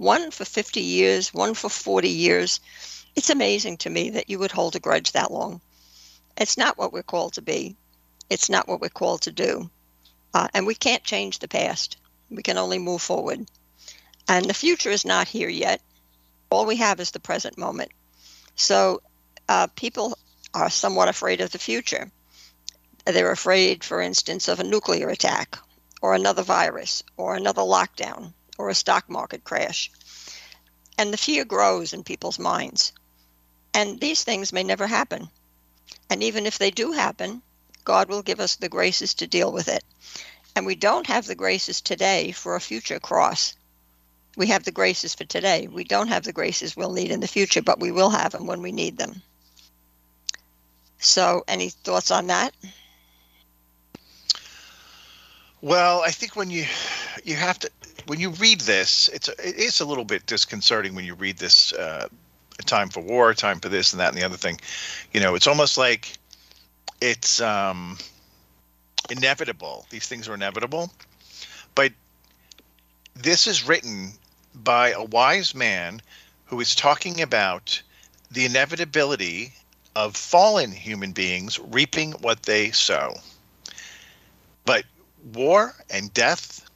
one 0.00 0.30
for 0.30 0.46
50 0.46 0.80
years, 0.80 1.34
one 1.34 1.52
for 1.52 1.68
40 1.68 2.08
years. 2.08 2.60
It's 3.14 3.28
amazing 3.28 3.76
to 3.78 3.90
me 3.90 4.08
that 4.10 4.30
you 4.30 4.38
would 4.38 4.50
hold 4.50 4.74
a 4.74 4.80
grudge 4.80 5.12
that 5.12 5.30
long. 5.30 5.60
It's 6.38 6.56
not 6.56 6.78
what 6.78 6.90
we're 6.90 7.02
called 7.02 7.34
to 7.34 7.42
be, 7.42 7.76
it's 8.30 8.48
not 8.48 8.66
what 8.66 8.80
we're 8.80 8.88
called 8.88 9.20
to 9.22 9.30
do. 9.30 9.68
Uh, 10.32 10.48
and 10.54 10.66
we 10.66 10.74
can't 10.74 11.04
change 11.04 11.38
the 11.38 11.48
past, 11.48 11.98
we 12.30 12.42
can 12.42 12.56
only 12.56 12.78
move 12.78 13.02
forward. 13.02 13.46
And 14.26 14.46
the 14.46 14.54
future 14.54 14.88
is 14.88 15.04
not 15.04 15.28
here 15.28 15.50
yet. 15.50 15.82
All 16.48 16.64
we 16.64 16.76
have 16.76 16.98
is 16.98 17.10
the 17.10 17.20
present 17.20 17.58
moment. 17.58 17.92
So 18.56 19.02
uh, 19.50 19.66
people 19.66 20.16
are 20.54 20.70
somewhat 20.70 21.08
afraid 21.08 21.42
of 21.42 21.50
the 21.50 21.58
future. 21.58 22.10
They're 23.04 23.32
afraid, 23.32 23.84
for 23.84 24.00
instance, 24.00 24.48
of 24.48 24.60
a 24.60 24.64
nuclear 24.64 25.10
attack, 25.10 25.58
or 26.00 26.14
another 26.14 26.42
virus, 26.42 27.02
or 27.18 27.34
another 27.34 27.60
lockdown, 27.60 28.32
or 28.60 28.68
a 28.68 28.74
stock 28.74 29.08
market 29.08 29.42
crash. 29.42 29.90
And 30.98 31.12
the 31.12 31.16
fear 31.16 31.46
grows 31.46 31.94
in 31.94 32.04
people's 32.04 32.38
minds. 32.38 32.92
And 33.72 33.98
these 33.98 34.22
things 34.22 34.52
may 34.52 34.62
never 34.62 34.86
happen. 34.86 35.30
And 36.10 36.22
even 36.22 36.44
if 36.44 36.58
they 36.58 36.70
do 36.70 36.92
happen, 36.92 37.40
God 37.84 38.10
will 38.10 38.22
give 38.22 38.38
us 38.38 38.56
the 38.56 38.68
graces 38.68 39.14
to 39.14 39.26
deal 39.26 39.50
with 39.50 39.68
it. 39.68 39.82
And 40.54 40.66
we 40.66 40.74
don't 40.74 41.06
have 41.06 41.26
the 41.26 41.34
graces 41.34 41.80
today 41.80 42.32
for 42.32 42.54
a 42.54 42.60
future 42.60 43.00
cross. 43.00 43.54
We 44.36 44.48
have 44.48 44.64
the 44.64 44.72
graces 44.72 45.14
for 45.14 45.24
today. 45.24 45.66
We 45.66 45.84
don't 45.84 46.08
have 46.08 46.24
the 46.24 46.34
graces 46.34 46.76
we'll 46.76 46.92
need 46.92 47.10
in 47.10 47.20
the 47.20 47.28
future, 47.28 47.62
but 47.62 47.80
we 47.80 47.90
will 47.90 48.10
have 48.10 48.32
them 48.32 48.46
when 48.46 48.60
we 48.60 48.72
need 48.72 48.98
them. 48.98 49.22
So, 50.98 51.44
any 51.48 51.70
thoughts 51.70 52.10
on 52.10 52.26
that? 52.26 52.52
Well, 55.62 56.02
I 56.02 56.10
think 56.10 56.36
when 56.36 56.50
you 56.50 56.66
you 57.24 57.36
have 57.36 57.58
to 57.60 57.70
when 58.06 58.20
you 58.20 58.30
read 58.30 58.60
this, 58.62 59.08
it's 59.12 59.28
it 59.28 59.56
is 59.56 59.80
a 59.80 59.84
little 59.84 60.04
bit 60.04 60.26
disconcerting 60.26 60.94
when 60.94 61.04
you 61.04 61.14
read 61.14 61.38
this. 61.38 61.72
Uh, 61.72 62.08
time 62.66 62.88
for 62.88 63.00
war, 63.00 63.32
time 63.34 63.58
for 63.58 63.68
this 63.68 63.92
and 63.92 64.00
that 64.00 64.08
and 64.08 64.18
the 64.18 64.24
other 64.24 64.36
thing. 64.36 64.60
You 65.12 65.20
know, 65.20 65.34
it's 65.34 65.46
almost 65.46 65.78
like 65.78 66.12
it's 67.00 67.40
um, 67.40 67.98
inevitable. 69.10 69.86
These 69.90 70.06
things 70.06 70.28
are 70.28 70.34
inevitable, 70.34 70.90
but 71.74 71.92
this 73.14 73.46
is 73.46 73.66
written 73.66 74.12
by 74.54 74.90
a 74.90 75.04
wise 75.04 75.54
man 75.54 76.00
who 76.46 76.60
is 76.60 76.74
talking 76.74 77.20
about 77.20 77.80
the 78.30 78.44
inevitability 78.44 79.52
of 79.96 80.16
fallen 80.16 80.70
human 80.70 81.12
beings 81.12 81.58
reaping 81.58 82.12
what 82.12 82.42
they 82.44 82.70
sow. 82.70 83.14
But 84.64 84.84
war 85.32 85.74
and 85.90 86.12
death 86.14 86.69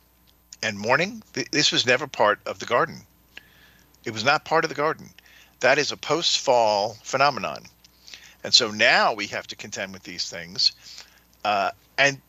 and 0.64 0.78
mourning, 0.78 1.22
th- 1.34 1.50
this 1.50 1.70
was 1.70 1.84
never 1.84 2.06
part 2.06 2.40
of 2.46 2.58
the 2.58 2.66
garden. 2.66 3.02
It 4.04 4.12
was 4.12 4.24
not 4.24 4.44
part 4.44 4.64
of 4.64 4.70
the 4.70 4.74
garden. 4.74 5.10
That 5.60 5.78
is 5.78 5.92
a 5.92 5.96
post 5.96 6.38
fall 6.38 6.96
phenomenon. 7.02 7.64
And 8.42 8.52
so 8.52 8.70
now 8.70 9.12
we 9.12 9.26
have 9.28 9.46
to 9.48 9.56
contend 9.56 9.92
with 9.92 10.02
these 10.02 10.28
things. 10.28 10.72
Uh, 11.44 11.70
and 11.98 12.20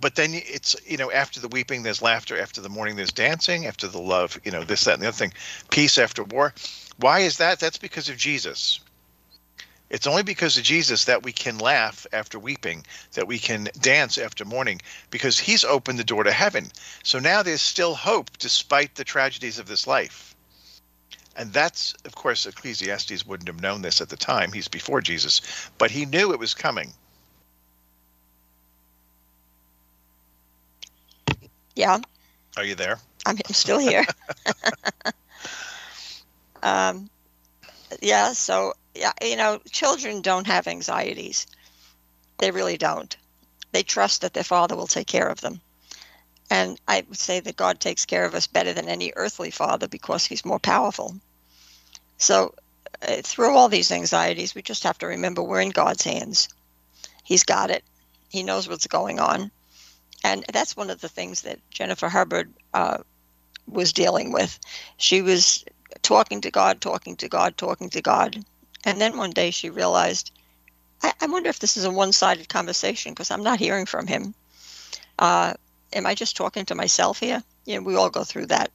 but 0.00 0.16
then 0.16 0.30
it's 0.32 0.76
you 0.86 0.96
know 0.96 1.10
after 1.10 1.40
the 1.40 1.48
weeping 1.48 1.82
there's 1.82 2.02
laughter 2.02 2.40
after 2.40 2.60
the 2.60 2.68
mourning 2.68 2.96
there's 2.96 3.12
dancing 3.12 3.66
after 3.66 3.88
the 3.88 3.98
love 3.98 4.38
you 4.44 4.50
know 4.50 4.62
this 4.62 4.84
that 4.84 4.94
and 4.94 5.02
the 5.02 5.08
other 5.08 5.16
thing 5.16 5.32
peace 5.70 5.98
after 5.98 6.22
war 6.22 6.54
why 6.98 7.20
is 7.20 7.38
that 7.38 7.58
that's 7.58 7.78
because 7.78 8.08
of 8.08 8.16
jesus 8.16 8.80
it's 9.90 10.06
only 10.06 10.22
because 10.22 10.56
of 10.56 10.62
jesus 10.62 11.04
that 11.04 11.22
we 11.22 11.32
can 11.32 11.58
laugh 11.58 12.06
after 12.12 12.38
weeping 12.38 12.84
that 13.14 13.26
we 13.26 13.38
can 13.38 13.68
dance 13.80 14.18
after 14.18 14.44
mourning 14.44 14.80
because 15.10 15.38
he's 15.38 15.64
opened 15.64 15.98
the 15.98 16.04
door 16.04 16.24
to 16.24 16.32
heaven 16.32 16.70
so 17.02 17.18
now 17.18 17.42
there's 17.42 17.62
still 17.62 17.94
hope 17.94 18.30
despite 18.38 18.94
the 18.94 19.04
tragedies 19.04 19.58
of 19.58 19.66
this 19.68 19.86
life 19.86 20.34
and 21.36 21.52
that's 21.52 21.94
of 22.04 22.14
course 22.14 22.46
ecclesiastes 22.46 23.26
wouldn't 23.26 23.48
have 23.48 23.62
known 23.62 23.82
this 23.82 24.00
at 24.00 24.08
the 24.08 24.16
time 24.16 24.52
he's 24.52 24.68
before 24.68 25.00
jesus 25.00 25.40
but 25.78 25.90
he 25.90 26.06
knew 26.06 26.32
it 26.32 26.38
was 26.38 26.54
coming 26.54 26.92
Yeah. 31.78 31.98
Are 32.56 32.64
you 32.64 32.74
there? 32.74 32.98
I'm 33.24 33.38
still 33.52 33.78
here. 33.78 34.04
um, 36.64 37.08
yeah. 38.02 38.32
So 38.32 38.74
you 39.22 39.36
know, 39.36 39.60
children 39.70 40.22
don't 40.22 40.46
have 40.46 40.66
anxieties. 40.66 41.46
They 42.38 42.50
really 42.50 42.76
don't. 42.76 43.16
They 43.72 43.82
trust 43.82 44.22
that 44.22 44.34
their 44.34 44.44
father 44.44 44.76
will 44.76 44.86
take 44.86 45.06
care 45.06 45.28
of 45.28 45.40
them. 45.40 45.60
And 46.50 46.80
I 46.88 47.04
would 47.08 47.18
say 47.18 47.40
that 47.40 47.56
God 47.56 47.78
takes 47.78 48.06
care 48.06 48.24
of 48.24 48.34
us 48.34 48.46
better 48.46 48.72
than 48.72 48.88
any 48.88 49.12
earthly 49.14 49.50
father 49.50 49.86
because 49.86 50.24
he's 50.24 50.44
more 50.44 50.58
powerful. 50.58 51.14
So, 52.16 52.54
uh, 53.06 53.20
through 53.22 53.54
all 53.54 53.68
these 53.68 53.92
anxieties, 53.92 54.54
we 54.54 54.62
just 54.62 54.84
have 54.84 54.98
to 54.98 55.06
remember 55.06 55.42
we're 55.42 55.60
in 55.60 55.70
God's 55.70 56.04
hands. 56.04 56.48
He's 57.22 57.44
got 57.44 57.70
it, 57.70 57.84
He 58.30 58.42
knows 58.42 58.68
what's 58.68 58.86
going 58.86 59.20
on 59.20 59.50
and 60.24 60.44
that's 60.52 60.76
one 60.76 60.90
of 60.90 61.00
the 61.00 61.08
things 61.08 61.42
that 61.42 61.58
Jennifer 61.70 62.08
Hubbard 62.08 62.52
uh, 62.74 62.98
was 63.66 63.92
dealing 63.92 64.32
with. 64.32 64.58
She 64.96 65.22
was 65.22 65.64
talking 66.02 66.40
to 66.42 66.50
God, 66.50 66.80
talking 66.80 67.16
to 67.16 67.28
God, 67.28 67.56
talking 67.56 67.90
to 67.90 68.02
God, 68.02 68.44
and 68.84 69.00
then 69.00 69.16
one 69.16 69.30
day 69.30 69.50
she 69.50 69.70
realized, 69.70 70.30
I, 71.02 71.12
I 71.20 71.26
wonder 71.26 71.48
if 71.48 71.58
this 71.58 71.76
is 71.76 71.84
a 71.84 71.90
one-sided 71.90 72.48
conversation 72.48 73.12
because 73.12 73.30
I'm 73.30 73.42
not 73.42 73.58
hearing 73.58 73.86
from 73.86 74.06
him. 74.06 74.34
Uh, 75.18 75.54
am 75.92 76.06
I 76.06 76.14
just 76.14 76.36
talking 76.36 76.64
to 76.66 76.74
myself 76.74 77.18
here? 77.18 77.42
You 77.64 77.76
know, 77.76 77.82
we 77.82 77.96
all 77.96 78.10
go 78.10 78.24
through 78.24 78.46
that. 78.46 78.70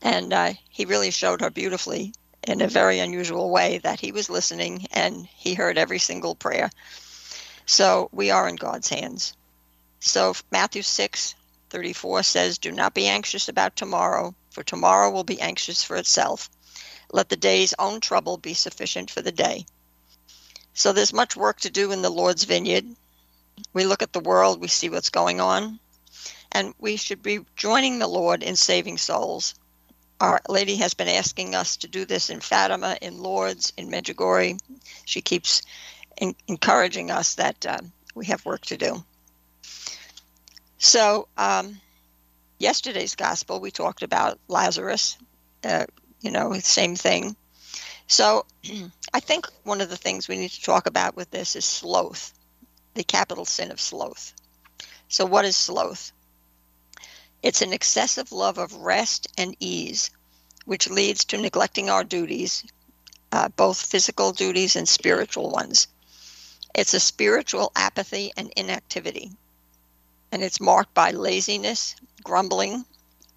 And 0.00 0.32
uh, 0.32 0.52
he 0.68 0.84
really 0.84 1.10
showed 1.10 1.40
her 1.40 1.50
beautifully 1.50 2.12
in 2.42 2.60
a 2.60 2.68
very 2.68 2.98
unusual 2.98 3.50
way 3.50 3.78
that 3.78 4.00
he 4.00 4.10
was 4.10 4.28
listening 4.28 4.86
and 4.92 5.26
he 5.26 5.54
heard 5.54 5.78
every 5.78 5.98
single 5.98 6.34
prayer. 6.34 6.70
So 7.66 8.08
we 8.12 8.30
are 8.30 8.48
in 8.48 8.56
God's 8.56 8.88
hands. 8.88 9.34
So 10.00 10.34
Matthew 10.50 10.82
6 10.82 11.34
34 11.70 12.22
says, 12.22 12.58
Do 12.58 12.70
not 12.70 12.92
be 12.92 13.06
anxious 13.06 13.48
about 13.48 13.76
tomorrow, 13.76 14.34
for 14.50 14.62
tomorrow 14.62 15.10
will 15.10 15.24
be 15.24 15.40
anxious 15.40 15.82
for 15.82 15.96
itself. 15.96 16.50
Let 17.12 17.28
the 17.28 17.36
day's 17.36 17.74
own 17.78 18.00
trouble 18.00 18.38
be 18.38 18.54
sufficient 18.54 19.10
for 19.10 19.22
the 19.22 19.32
day. 19.32 19.66
So 20.74 20.92
there's 20.92 21.12
much 21.12 21.36
work 21.36 21.60
to 21.60 21.70
do 21.70 21.92
in 21.92 22.02
the 22.02 22.10
Lord's 22.10 22.44
vineyard. 22.44 22.86
We 23.74 23.84
look 23.84 24.02
at 24.02 24.12
the 24.12 24.20
world, 24.20 24.60
we 24.60 24.68
see 24.68 24.88
what's 24.88 25.10
going 25.10 25.40
on, 25.40 25.78
and 26.50 26.74
we 26.78 26.96
should 26.96 27.22
be 27.22 27.40
joining 27.54 27.98
the 27.98 28.06
Lord 28.06 28.42
in 28.42 28.56
saving 28.56 28.98
souls. 28.98 29.54
Our 30.20 30.40
lady 30.48 30.76
has 30.76 30.94
been 30.94 31.08
asking 31.08 31.54
us 31.54 31.76
to 31.78 31.88
do 31.88 32.04
this 32.04 32.30
in 32.30 32.40
Fatima, 32.40 32.96
in 33.02 33.22
Lourdes, 33.22 33.72
in 33.76 33.90
Medjugorje. 33.90 34.58
She 35.04 35.20
keeps 35.20 35.62
in- 36.16 36.36
encouraging 36.48 37.10
us 37.10 37.34
that 37.34 37.66
uh, 37.66 37.78
we 38.14 38.26
have 38.26 38.44
work 38.46 38.62
to 38.66 38.76
do. 38.76 39.04
So, 40.78 41.28
um, 41.36 41.80
yesterday's 42.58 43.16
gospel, 43.16 43.60
we 43.60 43.70
talked 43.70 44.02
about 44.02 44.38
Lazarus, 44.48 45.18
uh, 45.64 45.86
you 46.22 46.30
know, 46.30 46.54
same 46.54 46.96
thing. 46.96 47.36
So, 48.06 48.46
I 49.14 49.20
think 49.20 49.46
one 49.64 49.80
of 49.80 49.90
the 49.90 49.96
things 49.96 50.28
we 50.28 50.38
need 50.38 50.50
to 50.50 50.62
talk 50.62 50.86
about 50.86 51.16
with 51.16 51.30
this 51.30 51.54
is 51.56 51.64
sloth, 51.64 52.32
the 52.94 53.04
capital 53.04 53.44
sin 53.44 53.70
of 53.70 53.80
sloth. 53.80 54.32
So, 55.08 55.26
what 55.26 55.44
is 55.44 55.56
sloth? 55.56 56.12
It's 57.42 57.62
an 57.62 57.72
excessive 57.72 58.32
love 58.32 58.58
of 58.58 58.72
rest 58.74 59.26
and 59.36 59.56
ease, 59.60 60.10
which 60.64 60.88
leads 60.88 61.24
to 61.26 61.38
neglecting 61.38 61.90
our 61.90 62.04
duties, 62.04 62.64
uh, 63.32 63.48
both 63.48 63.82
physical 63.82 64.32
duties 64.32 64.76
and 64.76 64.88
spiritual 64.88 65.50
ones. 65.50 65.88
It's 66.74 66.94
a 66.94 67.00
spiritual 67.00 67.72
apathy 67.76 68.32
and 68.36 68.52
inactivity 68.56 69.32
and 70.32 70.42
it's 70.42 70.60
marked 70.60 70.94
by 70.94 71.10
laziness, 71.10 71.94
grumbling, 72.24 72.84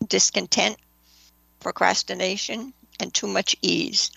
discontent, 0.07 0.77
procrastination, 1.65 2.71
and 2.99 3.11
too 3.11 3.25
much 3.25 3.55
ease. 3.63 4.11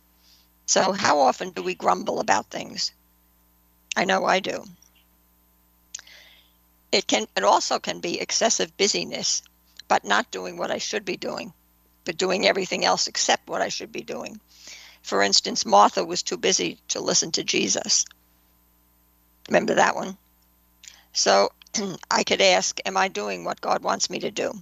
So, 0.67 0.93
how 0.93 1.19
often 1.21 1.49
do 1.49 1.63
we 1.63 1.75
grumble 1.75 2.21
about 2.21 2.51
things? 2.51 2.93
I 3.97 4.05
know 4.05 4.27
I 4.27 4.41
do. 4.41 4.67
It 6.93 7.07
can 7.07 7.27
it 7.35 7.45
also 7.45 7.79
can 7.79 8.01
be 8.01 8.21
excessive 8.21 8.77
busyness, 8.77 9.41
but 9.89 10.05
not 10.05 10.31
doing 10.31 10.59
what 10.59 10.71
I 10.71 10.77
should 10.77 11.07
be 11.07 11.17
doing, 11.17 11.55
but 12.05 12.19
doing 12.19 12.47
everything 12.47 12.85
else 12.85 13.07
except 13.07 13.49
what 13.49 13.63
I 13.63 13.71
should 13.71 13.93
be 13.93 14.03
doing. 14.03 14.39
For 15.01 15.23
instance, 15.23 15.65
Martha 15.65 16.05
was 16.05 16.23
too 16.23 16.37
busy 16.37 16.79
to 16.89 17.01
listen 17.01 17.33
to 17.33 17.45
Jesus. 17.45 18.05
Remember 19.49 19.75
that 19.77 19.97
one? 19.97 20.19
So 21.15 21.51
I 22.11 22.25
could 22.25 22.43
ask, 22.43 22.79
Am 22.85 22.99
I 22.99 23.09
doing 23.09 23.43
what 23.43 23.63
God 23.63 23.83
wants 23.83 24.11
me 24.11 24.19
to 24.19 24.31
do? 24.31 24.53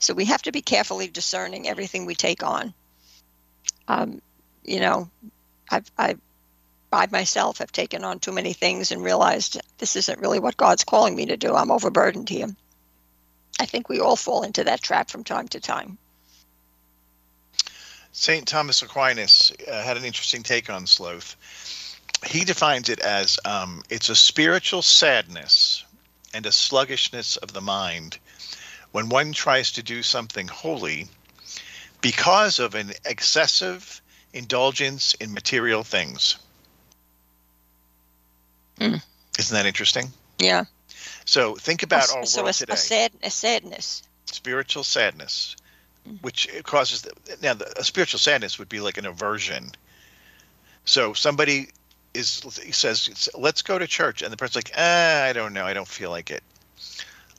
So 0.00 0.14
we 0.14 0.24
have 0.24 0.42
to 0.42 0.52
be 0.52 0.62
carefully 0.62 1.08
discerning 1.08 1.68
everything 1.68 2.06
we 2.06 2.14
take 2.14 2.42
on. 2.42 2.74
Um, 3.86 4.20
you 4.64 4.80
know, 4.80 5.10
I've, 5.70 5.90
i 5.96 6.16
I 6.92 7.06
myself 7.12 7.58
have 7.58 7.70
taken 7.70 8.02
on 8.02 8.18
too 8.18 8.32
many 8.32 8.52
things 8.52 8.90
and 8.90 9.04
realized 9.04 9.60
this 9.78 9.94
isn't 9.94 10.18
really 10.18 10.40
what 10.40 10.56
God's 10.56 10.82
calling 10.82 11.14
me 11.14 11.26
to 11.26 11.36
do. 11.36 11.54
I'm 11.54 11.70
overburdened 11.70 12.28
here. 12.28 12.48
I 13.60 13.66
think 13.66 13.88
we 13.88 14.00
all 14.00 14.16
fall 14.16 14.42
into 14.42 14.64
that 14.64 14.82
trap 14.82 15.08
from 15.08 15.22
time 15.22 15.46
to 15.48 15.60
time. 15.60 15.98
St. 18.10 18.48
Thomas 18.48 18.82
Aquinas 18.82 19.52
uh, 19.70 19.82
had 19.84 19.96
an 19.96 20.04
interesting 20.04 20.42
take 20.42 20.68
on 20.68 20.86
sloth. 20.88 21.36
He 22.26 22.44
defines 22.44 22.88
it 22.88 22.98
as 22.98 23.38
um, 23.44 23.84
it's 23.88 24.08
a 24.08 24.16
spiritual 24.16 24.82
sadness 24.82 25.84
and 26.34 26.44
a 26.44 26.52
sluggishness 26.52 27.36
of 27.36 27.52
the 27.52 27.60
mind 27.60 28.18
when 28.92 29.08
one 29.08 29.32
tries 29.32 29.72
to 29.72 29.82
do 29.82 30.02
something 30.02 30.48
holy 30.48 31.06
because 32.00 32.58
of 32.58 32.74
an 32.74 32.92
excessive 33.04 34.00
indulgence 34.32 35.14
in 35.14 35.32
material 35.32 35.82
things. 35.82 36.38
Mm. 38.78 39.02
Isn't 39.38 39.54
that 39.54 39.66
interesting? 39.66 40.06
Yeah. 40.38 40.64
So 41.24 41.54
think 41.54 41.82
about 41.82 42.14
our 42.14 42.24
so 42.24 42.42
world 42.42 42.54
a, 42.54 42.58
today. 42.58 42.72
A, 42.72 42.76
sad, 42.76 43.12
a 43.22 43.30
sadness. 43.30 44.02
Spiritual 44.26 44.84
sadness, 44.84 45.56
mm. 46.08 46.22
which 46.22 46.48
causes 46.64 47.02
the, 47.02 47.12
now 47.42 47.54
the, 47.54 47.72
a 47.78 47.84
spiritual 47.84 48.18
sadness 48.18 48.58
would 48.58 48.68
be 48.68 48.80
like 48.80 48.96
an 48.96 49.06
aversion. 49.06 49.70
So 50.84 51.12
somebody 51.12 51.68
is 52.14 52.42
says 52.72 53.30
let's 53.38 53.62
go 53.62 53.78
to 53.78 53.86
church 53.86 54.22
and 54.22 54.32
the 54.32 54.36
person's 54.36 54.56
like 54.56 54.72
ah, 54.76 55.22
i 55.24 55.32
don't 55.32 55.52
know 55.52 55.64
i 55.64 55.72
don't 55.72 55.86
feel 55.86 56.10
like 56.10 56.30
it 56.30 56.42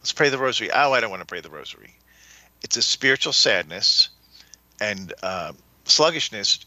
let's 0.02 0.12
pray 0.12 0.30
the 0.30 0.38
rosary 0.38 0.70
oh 0.72 0.92
i 0.92 1.00
don't 1.00 1.10
want 1.10 1.22
to 1.22 1.26
pray 1.26 1.40
the 1.40 1.50
rosary 1.50 1.96
it's 2.64 2.78
a 2.78 2.82
spiritual 2.82 3.34
sadness 3.34 4.10
and 4.80 5.14
uh, 5.24 5.54
sluggishness 5.86 6.66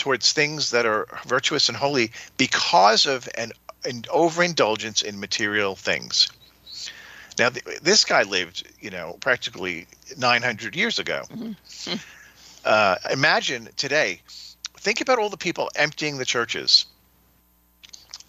towards 0.00 0.32
things 0.32 0.70
that 0.70 0.86
are 0.86 1.06
virtuous 1.26 1.68
and 1.68 1.76
holy 1.76 2.10
because 2.36 3.06
of 3.06 3.28
an, 3.36 3.52
an 3.84 4.04
overindulgence 4.10 5.02
in 5.02 5.20
material 5.20 5.76
things. 5.76 6.28
Now, 7.38 7.50
th- 7.50 7.80
this 7.80 8.04
guy 8.04 8.22
lived, 8.22 8.66
you 8.80 8.90
know, 8.90 9.16
practically 9.20 9.86
900 10.16 10.74
years 10.74 10.98
ago. 10.98 11.22
Mm-hmm. 11.30 11.94
Uh, 12.62 12.96
imagine 13.10 13.70
today, 13.78 14.20
think 14.76 15.00
about 15.00 15.18
all 15.18 15.30
the 15.30 15.36
people 15.38 15.70
emptying 15.76 16.18
the 16.18 16.26
churches, 16.26 16.84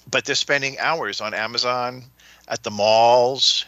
but 0.10 0.24
they're 0.24 0.36
spending 0.36 0.80
hours 0.80 1.20
on 1.20 1.34
Amazon, 1.34 2.02
at 2.48 2.64
the 2.64 2.72
malls. 2.72 3.66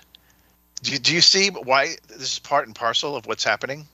Do 0.83 0.91
you, 0.91 0.99
do 0.99 1.13
you 1.15 1.21
see 1.21 1.49
why 1.49 1.95
this 2.07 2.33
is 2.33 2.39
part 2.39 2.67
and 2.67 2.75
parcel 2.75 3.15
of 3.15 3.25
what's 3.25 3.43
happening? 3.43 3.87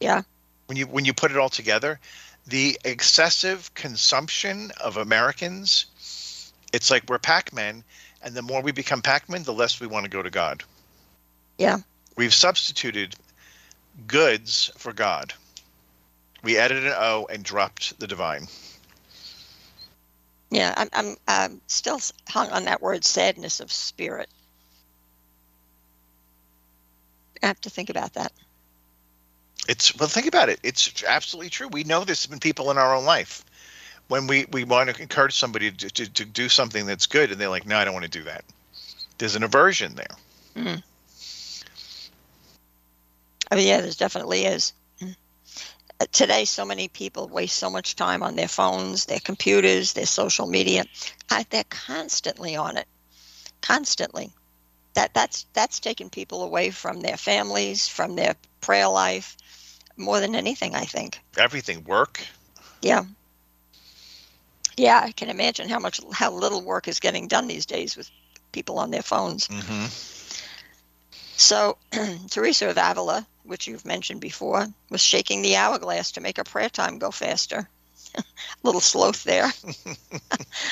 Yeah. 0.00 0.22
When 0.66 0.76
you 0.76 0.86
when 0.86 1.04
you 1.04 1.12
put 1.12 1.32
it 1.32 1.36
all 1.36 1.48
together, 1.48 1.98
the 2.46 2.78
excessive 2.84 3.74
consumption 3.74 4.70
of 4.80 4.96
Americans, 4.96 6.52
it's 6.72 6.90
like 6.90 7.08
we're 7.08 7.18
Pac-Men, 7.18 7.82
and 8.22 8.34
the 8.34 8.42
more 8.42 8.62
we 8.62 8.70
become 8.70 9.02
Pac-Men, 9.02 9.42
the 9.42 9.52
less 9.52 9.80
we 9.80 9.88
want 9.88 10.04
to 10.04 10.10
go 10.10 10.22
to 10.22 10.30
God. 10.30 10.62
Yeah. 11.58 11.78
We've 12.16 12.34
substituted 12.34 13.16
goods 14.06 14.70
for 14.76 14.92
God. 14.92 15.34
We 16.44 16.56
added 16.56 16.86
an 16.86 16.94
O 16.96 17.26
and 17.30 17.42
dropped 17.42 17.98
the 17.98 18.06
divine. 18.06 18.46
Yeah, 20.50 20.72
I'm, 20.76 20.88
I'm, 20.92 21.16
I'm 21.26 21.60
still 21.66 22.00
hung 22.28 22.48
on 22.50 22.64
that 22.64 22.80
word 22.80 23.04
sadness 23.04 23.60
of 23.60 23.72
spirit. 23.72 24.28
I 27.42 27.46
have 27.46 27.60
to 27.62 27.70
think 27.70 27.90
about 27.90 28.14
that. 28.14 28.32
It's 29.68 29.94
well, 29.96 30.08
think 30.08 30.26
about 30.26 30.48
it. 30.48 30.60
It's 30.62 31.04
absolutely 31.04 31.50
true. 31.50 31.68
We 31.68 31.84
know 31.84 32.04
there's 32.04 32.26
been 32.26 32.38
people 32.38 32.70
in 32.70 32.78
our 32.78 32.94
own 32.94 33.04
life 33.04 33.44
when 34.08 34.26
we 34.26 34.46
we 34.50 34.64
want 34.64 34.90
to 34.90 35.00
encourage 35.00 35.34
somebody 35.34 35.70
to, 35.70 35.90
to, 35.90 36.12
to 36.12 36.24
do 36.24 36.48
something 36.48 36.86
that's 36.86 37.06
good, 37.06 37.30
and 37.30 37.40
they're 37.40 37.48
like, 37.48 37.66
"No, 37.66 37.76
I 37.76 37.84
don't 37.84 37.94
want 37.94 38.04
to 38.04 38.10
do 38.10 38.24
that." 38.24 38.44
There's 39.18 39.36
an 39.36 39.42
aversion 39.42 39.94
there. 39.94 40.16
Mm. 40.56 40.82
I 43.50 43.56
mean, 43.56 43.66
yeah, 43.66 43.80
there's 43.80 43.96
definitely 43.96 44.44
is. 44.44 44.72
Uh, 46.00 46.06
today, 46.12 46.44
so 46.44 46.64
many 46.64 46.86
people 46.86 47.28
waste 47.28 47.56
so 47.56 47.68
much 47.68 47.96
time 47.96 48.22
on 48.22 48.36
their 48.36 48.48
phones, 48.48 49.06
their 49.06 49.18
computers, 49.18 49.94
their 49.94 50.06
social 50.06 50.46
media. 50.46 50.84
I, 51.28 51.44
they're 51.50 51.64
constantly 51.68 52.54
on 52.54 52.76
it, 52.76 52.86
constantly. 53.62 54.30
That 54.98 55.14
that's 55.14 55.46
that's 55.52 55.78
taken 55.78 56.10
people 56.10 56.42
away 56.42 56.70
from 56.70 57.02
their 57.02 57.16
families, 57.16 57.86
from 57.86 58.16
their 58.16 58.34
prayer 58.60 58.88
life, 58.88 59.36
more 59.96 60.18
than 60.18 60.34
anything, 60.34 60.74
I 60.74 60.86
think. 60.86 61.20
Everything 61.36 61.84
work. 61.84 62.20
Yeah. 62.82 63.04
Yeah, 64.76 65.00
I 65.04 65.12
can 65.12 65.28
imagine 65.28 65.68
how 65.68 65.78
much 65.78 66.00
how 66.12 66.32
little 66.32 66.62
work 66.62 66.88
is 66.88 66.98
getting 66.98 67.28
done 67.28 67.46
these 67.46 67.64
days 67.64 67.96
with 67.96 68.10
people 68.50 68.80
on 68.80 68.90
their 68.90 69.02
phones. 69.02 69.46
Mm-hmm. 69.46 69.86
So, 71.36 71.78
Teresa 72.30 72.68
of 72.68 72.76
Avila, 72.76 73.24
which 73.44 73.68
you've 73.68 73.86
mentioned 73.86 74.20
before, 74.20 74.66
was 74.90 75.00
shaking 75.00 75.42
the 75.42 75.54
hourglass 75.54 76.10
to 76.12 76.20
make 76.20 76.38
her 76.38 76.44
prayer 76.44 76.70
time 76.70 76.98
go 76.98 77.12
faster. 77.12 77.68
A 78.16 78.24
little 78.64 78.80
sloth 78.80 79.22
there. 79.22 79.52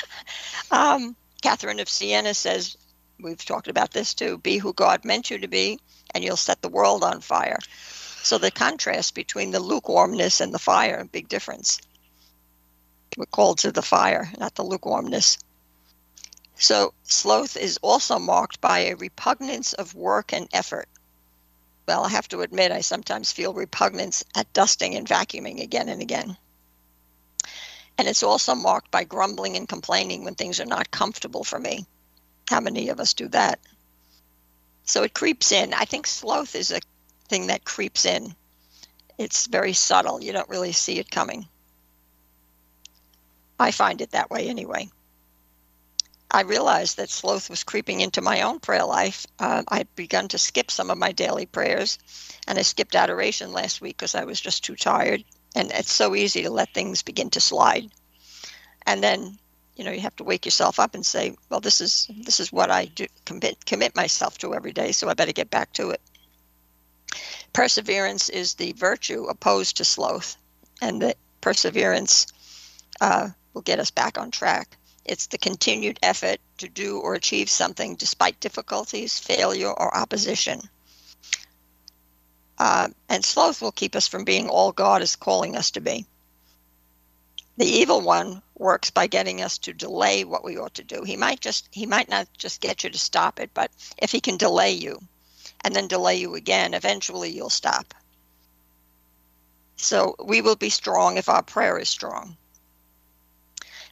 um, 0.71 1.15
Catherine 1.41 1.79
of 1.79 1.87
Siena 1.87 2.33
says, 2.33 2.75
we've 3.19 3.43
talked 3.43 3.67
about 3.67 3.91
this 3.91 4.13
too 4.13 4.37
be 4.37 4.57
who 4.57 4.73
God 4.73 5.05
meant 5.05 5.29
you 5.29 5.39
to 5.39 5.47
be, 5.47 5.79
and 6.13 6.23
you'll 6.23 6.37
set 6.37 6.61
the 6.61 6.69
world 6.69 7.03
on 7.03 7.21
fire. 7.21 7.59
So 8.23 8.37
the 8.37 8.51
contrast 8.51 9.15
between 9.15 9.51
the 9.51 9.59
lukewarmness 9.59 10.41
and 10.41 10.53
the 10.53 10.59
fire, 10.59 11.07
big 11.11 11.29
difference. 11.29 11.79
We're 13.17 13.25
called 13.25 13.59
to 13.59 13.71
the 13.71 13.81
fire, 13.81 14.31
not 14.37 14.55
the 14.55 14.63
lukewarmness. 14.63 15.37
So 16.55 16.93
sloth 17.03 17.55
is 17.55 17.79
also 17.81 18.19
marked 18.19 18.61
by 18.61 18.79
a 18.79 18.95
repugnance 18.95 19.73
of 19.73 19.95
work 19.95 20.33
and 20.33 20.47
effort. 20.51 20.87
Well, 21.87 22.03
I 22.03 22.09
have 22.09 22.27
to 22.29 22.41
admit, 22.41 22.71
I 22.71 22.81
sometimes 22.81 23.31
feel 23.31 23.53
repugnance 23.53 24.23
at 24.35 24.51
dusting 24.53 24.95
and 24.95 25.07
vacuuming 25.07 25.61
again 25.61 25.87
and 25.87 26.01
again. 26.01 26.35
And 27.97 28.07
it's 28.07 28.23
also 28.23 28.55
marked 28.55 28.91
by 28.91 29.03
grumbling 29.05 29.55
and 29.55 29.67
complaining 29.67 30.23
when 30.23 30.35
things 30.35 30.59
are 30.59 30.65
not 30.65 30.91
comfortable 30.91 31.43
for 31.43 31.59
me. 31.59 31.85
How 32.49 32.59
many 32.59 32.89
of 32.89 32.99
us 32.99 33.13
do 33.13 33.27
that? 33.29 33.59
So 34.85 35.03
it 35.03 35.13
creeps 35.13 35.51
in. 35.51 35.73
I 35.73 35.85
think 35.85 36.07
sloth 36.07 36.55
is 36.55 36.71
a 36.71 36.79
thing 37.27 37.47
that 37.47 37.65
creeps 37.65 38.05
in. 38.05 38.35
It's 39.17 39.47
very 39.47 39.73
subtle. 39.73 40.23
You 40.23 40.31
don't 40.31 40.49
really 40.49 40.71
see 40.71 40.99
it 40.99 41.11
coming. 41.11 41.47
I 43.59 43.71
find 43.71 44.01
it 44.01 44.11
that 44.11 44.29
way 44.29 44.47
anyway. 44.47 44.89
I 46.29 46.41
realized 46.41 46.97
that 46.97 47.09
sloth 47.09 47.49
was 47.49 47.63
creeping 47.63 48.01
into 48.01 48.21
my 48.21 48.41
own 48.41 48.59
prayer 48.59 48.85
life. 48.85 49.25
Uh, 49.39 49.63
I 49.67 49.77
had 49.77 49.95
begun 49.95 50.27
to 50.29 50.37
skip 50.37 50.69
some 50.69 50.91
of 50.91 50.97
my 50.97 51.13
daily 51.13 51.45
prayers, 51.45 51.97
and 52.47 52.59
I 52.59 52.61
skipped 52.61 52.95
adoration 52.95 53.53
last 53.53 53.81
week 53.81 53.97
because 53.97 54.13
I 54.13 54.25
was 54.25 54.39
just 54.39 54.63
too 54.63 54.75
tired. 54.75 55.23
And 55.55 55.71
it's 55.71 55.91
so 55.91 56.15
easy 56.15 56.43
to 56.43 56.49
let 56.49 56.73
things 56.73 57.01
begin 57.01 57.29
to 57.31 57.39
slide. 57.39 57.89
And 58.85 59.01
then, 59.01 59.39
you 59.77 59.83
know, 59.83 59.91
you 59.91 60.01
have 60.01 60.15
to 60.15 60.23
wake 60.23 60.45
yourself 60.45 60.79
up 60.79 60.95
and 60.95 61.05
say, 61.05 61.35
"Well, 61.49 61.59
this 61.59 61.81
is 61.81 62.09
this 62.09 62.39
is 62.39 62.51
what 62.51 62.71
I 62.71 62.85
do 62.85 63.05
commit 63.25 63.63
commit 63.65 63.95
myself 63.95 64.37
to 64.39 64.55
every 64.55 64.73
day, 64.73 64.91
so 64.91 65.07
I 65.07 65.13
better 65.13 65.31
get 65.31 65.51
back 65.51 65.71
to 65.73 65.91
it." 65.91 66.01
Perseverance 67.53 68.29
is 68.29 68.55
the 68.55 68.73
virtue 68.73 69.25
opposed 69.25 69.77
to 69.77 69.85
sloth, 69.85 70.35
and 70.81 71.01
that 71.03 71.17
perseverance 71.41 72.25
uh, 72.99 73.29
will 73.53 73.61
get 73.61 73.79
us 73.79 73.91
back 73.91 74.17
on 74.17 74.31
track. 74.31 74.75
It's 75.05 75.27
the 75.27 75.37
continued 75.37 75.99
effort 76.01 76.39
to 76.57 76.67
do 76.67 76.99
or 76.99 77.13
achieve 77.13 77.49
something 77.49 77.95
despite 77.95 78.39
difficulties, 78.39 79.19
failure, 79.19 79.71
or 79.71 79.95
opposition. 79.95 80.61
Uh, 82.57 82.89
and 83.07 83.23
sloth 83.23 83.61
will 83.61 83.71
keep 83.71 83.95
us 83.95 84.07
from 84.07 84.25
being 84.25 84.49
all 84.49 84.71
God 84.71 85.03
is 85.03 85.15
calling 85.15 85.55
us 85.55 85.71
to 85.71 85.81
be. 85.81 86.05
The 87.57 87.65
evil 87.65 88.01
one 88.01 88.43
works 88.55 88.91
by 88.91 89.07
getting 89.07 89.41
us 89.41 89.57
to 89.59 89.73
delay 89.73 90.23
what 90.23 90.43
we 90.43 90.57
ought 90.57 90.75
to 90.75 90.83
do. 90.83 91.03
He 91.03 91.17
might 91.17 91.41
just 91.41 91.67
he 91.71 91.87
might 91.87 92.07
not 92.07 92.27
just 92.37 92.61
get 92.61 92.83
you 92.83 92.91
to 92.91 92.99
stop 92.99 93.39
it, 93.39 93.49
but 93.53 93.71
if 93.97 94.11
he 94.11 94.21
can 94.21 94.37
delay 94.37 94.71
you, 94.71 94.99
and 95.61 95.75
then 95.75 95.87
delay 95.87 96.15
you 96.15 96.35
again, 96.35 96.73
eventually 96.73 97.31
you'll 97.31 97.49
stop. 97.49 97.93
So 99.75 100.15
we 100.23 100.41
will 100.41 100.55
be 100.55 100.69
strong 100.69 101.17
if 101.17 101.29
our 101.29 101.43
prayer 101.43 101.77
is 101.77 101.89
strong. 101.89 102.37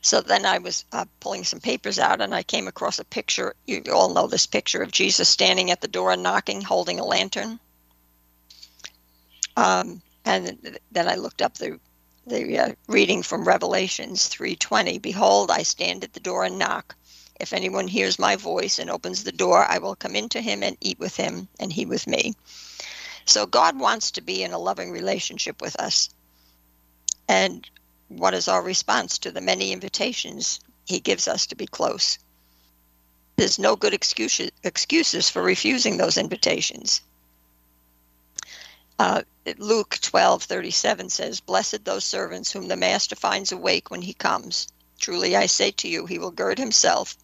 So 0.02 0.22
then 0.22 0.46
I 0.46 0.60
was 0.60 0.86
uh, 0.92 1.06
pulling 1.20 1.44
some 1.44 1.60
papers 1.60 1.98
out 1.98 2.22
and 2.22 2.36
I 2.36 2.44
came 2.44 2.68
across 2.68 3.00
a 3.00 3.04
picture. 3.04 3.56
You 3.66 3.82
all 3.92 4.14
know 4.14 4.28
this 4.28 4.46
picture 4.46 4.84
of 4.84 4.92
Jesus 4.92 5.28
standing 5.28 5.72
at 5.72 5.82
the 5.82 5.88
door 5.88 6.12
and 6.12 6.22
knocking, 6.22 6.62
holding 6.62 7.00
a 7.00 7.06
lantern. 7.06 7.60
Um, 9.58 10.04
and 10.24 10.78
then 10.92 11.08
I 11.08 11.16
looked 11.16 11.42
up 11.42 11.56
the 11.56 11.80
the 12.26 12.58
uh, 12.58 12.72
reading 12.88 13.22
from 13.22 13.48
Revelations 13.48 14.28
3:20. 14.30 15.02
Behold, 15.02 15.52
I 15.52 15.64
stand 15.64 16.04
at 16.04 16.14
the 16.14 16.20
door 16.20 16.44
and 16.44 16.58
knock. 16.58 16.96
If 17.40 17.54
anyone 17.54 17.88
hears 17.88 18.18
my 18.18 18.36
voice 18.36 18.80
and 18.80 18.90
opens 18.90 19.24
the 19.24 19.32
door, 19.32 19.64
I 19.64 19.78
will 19.78 19.96
come 19.96 20.16
into 20.16 20.42
him 20.42 20.64
and 20.64 20.78
eat 20.82 20.98
with 20.98 21.16
him, 21.16 21.48
and 21.60 21.72
he 21.72 21.86
with 21.86 22.08
me. 22.08 22.34
So 23.26 23.46
God 23.46 23.80
wants 23.80 24.12
to 24.12 24.22
be 24.22 24.44
in 24.44 24.54
a 24.54 24.60
loving 24.60 24.92
relationship 24.92 25.62
with 25.62 25.76
us. 25.76 26.10
And 27.28 27.70
what 28.08 28.34
is 28.34 28.48
our 28.48 28.62
response 28.62 29.18
to 29.20 29.32
the 29.32 29.42
many 29.42 29.72
invitations 29.72 30.60
he 30.86 31.00
gives 31.00 31.28
us 31.28 31.48
to 31.48 31.56
be 31.56 31.68
close? 31.68 32.18
There's 33.36 33.60
no 33.60 33.76
good 33.76 33.94
excuses, 33.94 34.52
excuses 34.64 35.30
for 35.30 35.42
refusing 35.42 35.98
those 35.98 36.18
invitations. 36.18 37.02
Uh, 38.98 39.24
Luke 39.58 39.98
12:37 40.02 41.10
says, 41.10 41.42
"Blessed 41.42 41.84
those 41.84 42.06
servants 42.06 42.52
whom 42.52 42.68
the 42.68 42.78
master 42.78 43.16
finds 43.16 43.52
awake 43.52 43.92
when 43.92 44.02
he 44.02 44.14
comes. 44.14 44.68
Truly 45.00 45.36
I 45.36 45.48
say 45.48 45.72
to 45.72 45.88
you, 45.88 46.06
he 46.06 46.18
will 46.18 46.32
gird 46.32 46.58
himself 46.58 47.18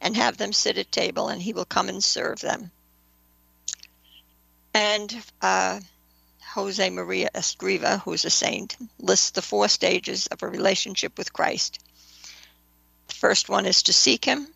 and 0.00 0.16
have 0.16 0.36
them 0.36 0.52
sit 0.52 0.78
at 0.78 0.92
table, 0.92 1.28
and 1.28 1.42
he 1.42 1.52
will 1.52 1.64
come 1.64 1.88
and 1.88 2.02
serve 2.02 2.40
them. 2.40 2.70
And 4.72 5.22
uh, 5.42 5.80
Jose 6.54 6.90
Maria 6.90 7.30
Escriva, 7.34 8.00
who's 8.02 8.24
a 8.24 8.30
saint, 8.30 8.76
lists 8.98 9.30
the 9.30 9.42
four 9.42 9.68
stages 9.68 10.28
of 10.28 10.42
a 10.42 10.48
relationship 10.48 11.18
with 11.18 11.32
Christ. 11.32 11.80
The 13.08 13.14
first 13.14 13.48
one 13.48 13.66
is 13.66 13.82
to 13.84 13.92
seek 13.92 14.24
him, 14.24 14.54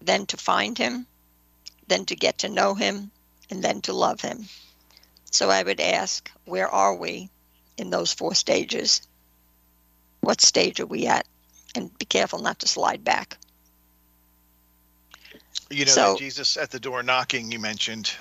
then 0.00 0.26
to 0.26 0.36
find 0.36 0.76
him, 0.76 1.06
then 1.88 2.04
to 2.06 2.16
get 2.16 2.38
to 2.38 2.48
know 2.48 2.74
him, 2.74 3.10
and 3.50 3.64
then 3.64 3.80
to 3.82 3.92
love 3.92 4.20
him. 4.20 4.48
So 5.34 5.50
I 5.50 5.64
would 5.64 5.80
ask, 5.80 6.30
where 6.44 6.68
are 6.68 6.94
we 6.94 7.28
in 7.76 7.90
those 7.90 8.12
four 8.12 8.36
stages? 8.36 9.02
What 10.20 10.40
stage 10.40 10.78
are 10.78 10.86
we 10.86 11.08
at? 11.08 11.26
And 11.74 11.96
be 11.98 12.04
careful 12.04 12.38
not 12.38 12.60
to 12.60 12.68
slide 12.68 13.02
back. 13.02 13.36
You 15.70 15.86
know, 15.86 15.90
so, 15.90 16.16
Jesus 16.16 16.56
at 16.56 16.70
the 16.70 16.78
door 16.78 17.02
knocking, 17.02 17.50
you 17.50 17.58
mentioned. 17.58 18.12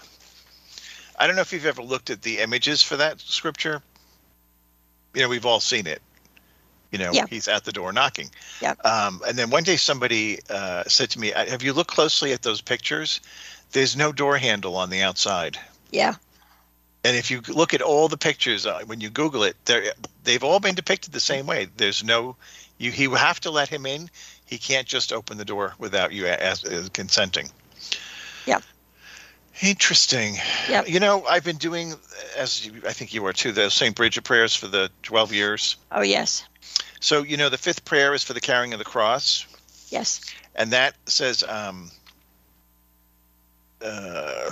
I 1.19 1.28
don't 1.28 1.36
know 1.36 1.43
if 1.43 1.54
you've 1.54 1.67
ever 1.67 1.84
looked 1.84 2.10
at 2.10 2.23
the 2.23 2.39
images 2.39 2.82
for 2.82 2.97
that 2.97 3.21
scripture. 3.21 3.84
You 5.13 5.21
know, 5.21 5.30
we've 5.30 5.45
all 5.45 5.60
seen 5.60 5.86
it. 5.86 6.02
You 6.89 6.97
know, 6.97 7.12
Yeah. 7.13 7.28
he's 7.30 7.47
at 7.47 7.63
the 7.63 7.71
door 7.71 7.93
knocking. 7.93 8.32
Yeah. 8.60 8.73
Um, 8.84 9.21
and 9.28 9.38
then 9.38 9.52
one 9.52 9.62
day 9.62 9.78
somebody 9.78 10.39
uh, 10.49 10.86
said 10.88 11.12
to 11.12 11.19
me, 11.19 11.30
"Have 11.30 11.62
you 11.62 11.73
looked 11.73 11.91
closely 11.91 12.34
at 12.34 12.41
those 12.41 12.60
pictures? 12.60 13.21
There's 13.71 13.95
no 13.95 14.12
door 14.12 14.39
handle 14.39 14.76
on 14.76 14.89
the 14.89 15.04
outside." 15.04 15.60
Yeah. 15.91 16.15
And 17.04 17.18
if 17.18 17.30
you 17.30 17.42
look 17.50 17.74
at 17.74 17.82
all 17.82 18.08
the 18.08 18.18
pictures 18.18 18.66
uh, 18.66 18.82
when 18.86 19.02
you 19.02 19.10
Google 19.10 19.44
it, 19.44 19.58
they've 20.24 20.44
all 20.44 20.60
been 20.60 20.76
depicted 20.76 21.12
the 21.12 21.20
same 21.20 21.46
way. 21.46 21.68
There's 21.76 22.04
no, 22.04 22.38
you 22.78 22.92
he 22.92 23.08
will 23.08 23.18
have 23.18 23.42
to 23.42 23.52
let 23.52 23.68
him 23.68 23.86
in. 23.86 24.10
He 24.46 24.58
can't 24.58 24.88
just 24.88 25.12
open 25.12 25.38
the 25.38 25.46
door 25.46 25.74
without 25.80 26.13
you 26.13 26.28
as, 26.28 26.63
as 26.63 26.89
consenting. 26.89 27.50
Yeah. 28.46 28.60
Interesting. 29.62 30.36
Yeah. 30.70 30.84
You 30.86 31.00
know, 31.00 31.26
I've 31.26 31.44
been 31.44 31.58
doing, 31.58 31.94
as 32.38 32.66
you, 32.66 32.82
I 32.88 32.94
think 32.94 33.13
you 33.13 33.26
are 33.26 33.34
too, 33.34 33.52
the 33.52 33.70
St. 33.70 33.96
Bridget 33.96 34.24
prayers 34.24 34.56
for 34.56 34.68
the 34.68 34.89
12 35.04 35.34
years. 35.34 35.76
Oh 35.92 36.02
yes. 36.02 36.46
So, 37.02 37.24
you 37.24 37.36
know, 37.36 37.50
the 37.50 37.58
fifth 37.58 37.84
prayer 37.84 38.13
is 38.13 38.24
for 38.24 38.34
the 38.34 38.42
carrying 38.42 38.72
of 38.74 38.80
the 38.80 38.86
cross. 38.86 39.46
Yes. 39.89 40.22
and 40.56 40.72
that 40.72 40.96
says 41.06 41.44
um, 41.44 41.92
uh, 43.84 44.50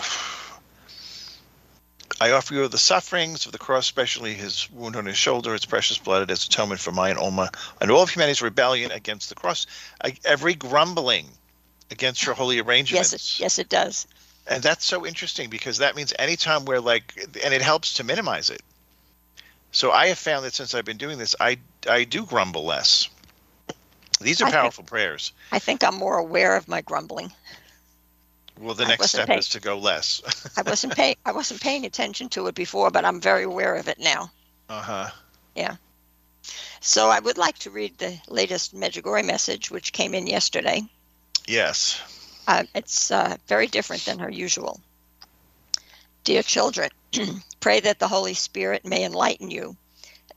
I 2.21 2.33
offer 2.33 2.53
you 2.53 2.67
the 2.67 2.77
sufferings 2.77 3.47
of 3.47 3.51
the 3.51 3.57
cross, 3.57 3.85
especially 3.85 4.35
his 4.35 4.69
wound 4.69 4.95
on 4.95 5.07
his 5.07 5.17
shoulder, 5.17 5.55
its 5.55 5.65
precious 5.65 5.97
blood, 5.97 6.29
as 6.29 6.45
atonement 6.45 6.79
for 6.79 6.91
my 6.91 7.09
and 7.09 7.17
all 7.17 7.31
my 7.31 7.49
and 7.81 7.89
all 7.89 8.03
of 8.03 8.11
humanity's 8.11 8.43
rebellion 8.43 8.91
against 8.91 9.29
the 9.29 9.35
cross, 9.35 9.65
I, 10.03 10.15
every 10.23 10.53
grumbling 10.53 11.25
against 11.89 12.23
your 12.23 12.35
holy 12.35 12.59
arrangements. 12.59 13.11
Yes. 13.11 13.13
It, 13.13 13.39
yes, 13.39 13.57
it 13.57 13.69
does. 13.69 14.05
And 14.45 14.61
that's 14.61 14.85
so 14.85 15.03
interesting 15.03 15.49
because 15.49 15.79
that 15.79 15.95
means 15.95 16.13
anytime 16.19 16.65
we're 16.65 16.79
like, 16.79 17.27
and 17.43 17.55
it 17.55 17.61
helps 17.63 17.95
to 17.95 18.03
minimize 18.03 18.51
it. 18.51 18.61
So 19.71 19.91
I 19.91 20.05
have 20.07 20.19
found 20.19 20.45
that 20.45 20.53
since 20.53 20.75
I've 20.75 20.85
been 20.85 20.97
doing 20.97 21.17
this, 21.17 21.35
I 21.39 21.57
I 21.89 22.03
do 22.03 22.27
grumble 22.27 22.65
less. 22.65 23.09
These 24.19 24.41
are 24.41 24.45
I 24.45 24.51
think- 24.51 24.61
powerful 24.61 24.83
prayers. 24.83 25.31
I 25.51 25.57
think 25.57 25.83
I'm 25.83 25.95
more 25.95 26.19
aware 26.19 26.55
of 26.55 26.67
my 26.67 26.81
grumbling. 26.81 27.31
Well, 28.61 28.75
the 28.75 28.85
I 28.85 28.89
next 28.89 29.09
step 29.09 29.27
paying- 29.27 29.39
is 29.39 29.49
to 29.49 29.59
go 29.59 29.77
less. 29.79 30.21
I 30.57 30.61
wasn't 30.61 30.95
paying 30.95 31.15
I 31.25 31.31
wasn't 31.31 31.61
paying 31.61 31.85
attention 31.85 32.29
to 32.29 32.47
it 32.47 32.55
before, 32.55 32.91
but 32.91 33.03
I'm 33.05 33.19
very 33.19 33.43
aware 33.43 33.75
of 33.75 33.87
it 33.87 33.99
now. 33.99 34.31
uh 34.69 34.81
huh. 34.81 35.09
Yeah. 35.55 35.75
So 36.79 37.09
I 37.09 37.19
would 37.19 37.37
like 37.37 37.57
to 37.59 37.71
read 37.71 37.97
the 37.97 38.17
latest 38.27 38.73
Medjugorje 38.75 39.25
message, 39.25 39.69
which 39.71 39.93
came 39.93 40.13
in 40.13 40.27
yesterday. 40.27 40.81
Yes. 41.47 41.99
Uh, 42.47 42.63
it's 42.73 43.11
uh, 43.11 43.37
very 43.47 43.67
different 43.67 44.05
than 44.05 44.19
her 44.19 44.29
usual. 44.29 44.79
Dear 46.23 46.43
children, 46.43 46.89
pray 47.59 47.79
that 47.81 47.99
the 47.99 48.07
Holy 48.07 48.33
Spirit 48.33 48.85
may 48.85 49.03
enlighten 49.03 49.51
you, 49.51 49.75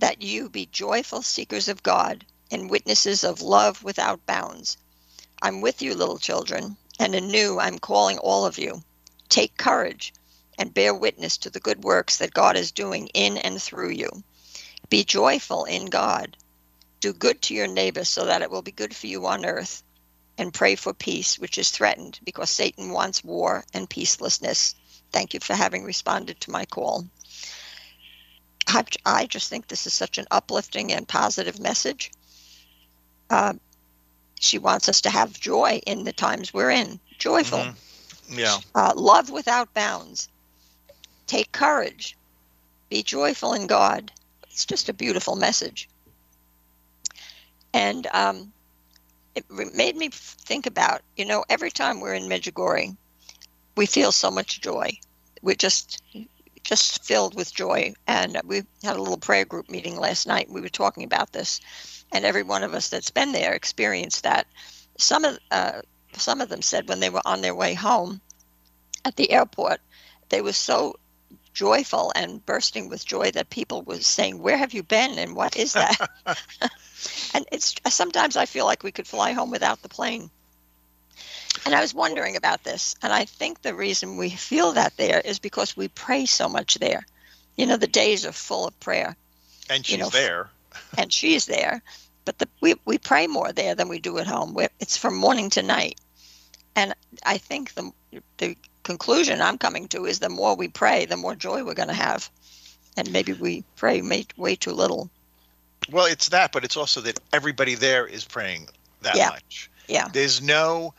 that 0.00 0.22
you 0.22 0.48
be 0.48 0.66
joyful 0.66 1.22
seekers 1.22 1.68
of 1.68 1.82
God 1.82 2.24
and 2.50 2.70
witnesses 2.70 3.24
of 3.24 3.40
love 3.42 3.82
without 3.82 4.24
bounds. 4.26 4.76
I'm 5.42 5.60
with 5.60 5.80
you, 5.82 5.94
little 5.94 6.18
children, 6.18 6.76
and 6.98 7.14
anew 7.14 7.58
I'm 7.58 7.78
calling 7.78 8.18
all 8.18 8.46
of 8.46 8.58
you. 8.58 8.82
Take 9.28 9.56
courage 9.56 10.12
and 10.58 10.72
bear 10.72 10.94
witness 10.94 11.38
to 11.38 11.50
the 11.50 11.60
good 11.60 11.82
works 11.82 12.18
that 12.18 12.34
God 12.34 12.56
is 12.56 12.72
doing 12.72 13.08
in 13.08 13.36
and 13.38 13.60
through 13.60 13.90
you. 13.90 14.08
Be 14.88 15.04
joyful 15.04 15.64
in 15.64 15.86
God. 15.86 16.36
Do 17.00 17.12
good 17.12 17.42
to 17.42 17.54
your 17.54 17.66
neighbor 17.66 18.04
so 18.04 18.26
that 18.26 18.42
it 18.42 18.50
will 18.50 18.62
be 18.62 18.72
good 18.72 18.94
for 18.94 19.06
you 19.06 19.26
on 19.26 19.44
earth 19.44 19.82
and 20.38 20.52
pray 20.52 20.74
for 20.74 20.92
peace, 20.92 21.38
which 21.38 21.58
is 21.58 21.70
threatened 21.70 22.18
because 22.24 22.50
Satan 22.50 22.90
wants 22.90 23.24
war 23.24 23.64
and 23.72 23.88
peacelessness. 23.88 24.74
Thank 25.12 25.34
you 25.34 25.40
for 25.40 25.54
having 25.54 25.84
responded 25.84 26.40
to 26.40 26.50
my 26.50 26.64
call. 26.64 27.06
I, 28.66 28.84
I 29.04 29.26
just 29.26 29.50
think 29.50 29.68
this 29.68 29.86
is 29.86 29.94
such 29.94 30.18
an 30.18 30.26
uplifting 30.30 30.92
and 30.92 31.06
positive 31.06 31.60
message. 31.60 32.10
Uh, 33.30 33.54
she 34.40 34.58
wants 34.58 34.88
us 34.88 35.00
to 35.02 35.10
have 35.10 35.38
joy 35.40 35.80
in 35.86 36.04
the 36.04 36.12
times 36.12 36.52
we're 36.52 36.70
in, 36.70 37.00
joyful, 37.18 37.60
Mhm. 37.60 37.74
Yeah. 38.28 38.60
uh, 38.74 38.92
love 38.96 39.30
without 39.30 39.72
bounds, 39.74 40.28
take 41.26 41.52
courage, 41.52 42.16
be 42.88 43.02
joyful 43.02 43.52
in 43.54 43.66
God. 43.66 44.12
It's 44.50 44.64
just 44.64 44.88
a 44.88 44.92
beautiful 44.92 45.36
message. 45.36 45.88
And 47.72 48.06
um, 48.12 48.52
it 49.34 49.44
made 49.50 49.96
me 49.96 50.10
think 50.12 50.66
about, 50.66 51.02
you 51.16 51.24
know, 51.24 51.44
every 51.48 51.70
time 51.70 52.00
we're 52.00 52.14
in 52.14 52.28
Medjugorje, 52.28 52.96
we 53.76 53.86
feel 53.86 54.12
so 54.12 54.30
much 54.30 54.60
joy. 54.60 54.96
We're 55.42 55.56
just 55.56 56.00
just 56.62 57.04
filled 57.04 57.34
with 57.34 57.54
joy. 57.54 57.92
And 58.06 58.40
we 58.44 58.62
had 58.82 58.96
a 58.96 59.02
little 59.02 59.18
prayer 59.18 59.44
group 59.44 59.68
meeting 59.68 59.98
last 59.98 60.26
night. 60.26 60.48
We 60.48 60.60
were 60.62 60.68
talking 60.70 61.04
about 61.04 61.32
this, 61.32 61.60
and 62.14 62.24
every 62.24 62.42
one 62.44 62.62
of 62.62 62.72
us 62.74 62.88
that's 62.88 63.10
been 63.10 63.32
there 63.32 63.52
experienced 63.52 64.22
that. 64.22 64.46
Some 64.98 65.24
of 65.24 65.38
uh, 65.50 65.82
some 66.14 66.40
of 66.40 66.48
them 66.48 66.62
said 66.62 66.88
when 66.88 67.00
they 67.00 67.10
were 67.10 67.22
on 67.26 67.42
their 67.42 67.54
way 67.54 67.74
home 67.74 68.20
at 69.04 69.16
the 69.16 69.30
airport, 69.32 69.80
they 70.30 70.40
were 70.40 70.52
so 70.52 70.96
joyful 71.52 72.12
and 72.14 72.44
bursting 72.46 72.88
with 72.88 73.04
joy 73.04 73.30
that 73.32 73.50
people 73.50 73.82
were 73.82 74.00
saying, 74.00 74.38
"Where 74.38 74.56
have 74.56 74.72
you 74.72 74.82
been? 74.82 75.18
And 75.18 75.36
what 75.36 75.56
is 75.56 75.72
that?" 75.74 75.98
and 77.34 77.44
it's 77.52 77.74
sometimes 77.88 78.36
I 78.36 78.46
feel 78.46 78.64
like 78.64 78.82
we 78.82 78.92
could 78.92 79.06
fly 79.06 79.32
home 79.32 79.50
without 79.50 79.82
the 79.82 79.88
plane. 79.88 80.30
And 81.66 81.74
I 81.74 81.80
was 81.80 81.94
wondering 81.94 82.36
about 82.36 82.64
this, 82.64 82.94
and 83.02 83.12
I 83.12 83.24
think 83.24 83.62
the 83.62 83.74
reason 83.74 84.16
we 84.16 84.30
feel 84.30 84.72
that 84.72 84.96
there 84.96 85.20
is 85.20 85.38
because 85.38 85.76
we 85.76 85.88
pray 85.88 86.26
so 86.26 86.48
much 86.48 86.74
there. 86.76 87.06
You 87.56 87.66
know, 87.66 87.76
the 87.76 87.86
days 87.86 88.26
are 88.26 88.32
full 88.32 88.66
of 88.66 88.78
prayer, 88.80 89.16
And 89.70 89.84
she's 89.84 89.92
you 89.92 89.98
know, 90.02 90.10
there. 90.10 90.50
and 90.98 91.12
she's 91.12 91.46
there, 91.46 91.82
but 92.24 92.38
the, 92.38 92.48
we 92.60 92.74
we 92.84 92.98
pray 92.98 93.26
more 93.26 93.52
there 93.52 93.74
than 93.74 93.88
we 93.88 93.98
do 93.98 94.18
at 94.18 94.26
home. 94.26 94.54
we 94.54 94.66
it's 94.80 94.96
from 94.96 95.14
morning 95.16 95.50
to 95.50 95.62
night, 95.62 96.00
and 96.76 96.94
I 97.24 97.38
think 97.38 97.74
the 97.74 97.90
the 98.38 98.56
conclusion 98.82 99.40
I'm 99.40 99.58
coming 99.58 99.88
to 99.88 100.04
is 100.04 100.18
the 100.18 100.28
more 100.28 100.54
we 100.54 100.68
pray, 100.68 101.06
the 101.06 101.16
more 101.16 101.34
joy 101.34 101.64
we're 101.64 101.74
going 101.74 101.88
to 101.88 101.94
have, 101.94 102.30
and 102.96 103.10
maybe 103.12 103.32
we 103.32 103.64
pray 103.76 104.02
way 104.36 104.56
too 104.56 104.72
little. 104.72 105.10
Well, 105.90 106.06
it's 106.06 106.28
that, 106.30 106.52
but 106.52 106.64
it's 106.64 106.76
also 106.76 107.00
that 107.02 107.18
everybody 107.32 107.74
there 107.74 108.06
is 108.06 108.24
praying 108.24 108.68
that 109.02 109.16
Yeah. 109.16 109.30
much. 109.30 109.70
Yeah. 109.88 110.08
There's 110.12 110.40
no 110.40 110.94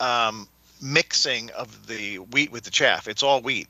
um, 0.00 0.48
mixing 0.80 1.50
of 1.50 1.86
the 1.86 2.18
wheat 2.18 2.52
with 2.52 2.64
the 2.64 2.70
chaff. 2.70 3.08
It's 3.08 3.22
all 3.22 3.40
wheat. 3.40 3.68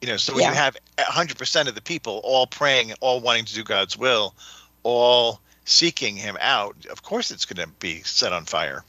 You 0.00 0.08
know, 0.08 0.16
so 0.16 0.32
when 0.34 0.42
Yeah. 0.42 0.50
you 0.50 0.54
have 0.56 0.76
100% 0.98 1.68
of 1.68 1.74
the 1.74 1.80
people 1.82 2.20
all 2.24 2.46
praying, 2.46 2.92
all 3.00 3.20
wanting 3.20 3.44
to 3.44 3.54
do 3.54 3.62
God's 3.62 3.96
will, 3.96 4.34
all 4.82 5.40
seeking 5.64 6.16
Him 6.16 6.36
out, 6.40 6.86
of 6.86 7.02
course 7.02 7.30
it's 7.30 7.46
going 7.46 7.66
to 7.66 7.72
be 7.78 8.02
set 8.02 8.32
on 8.32 8.44
fire. 8.44 8.84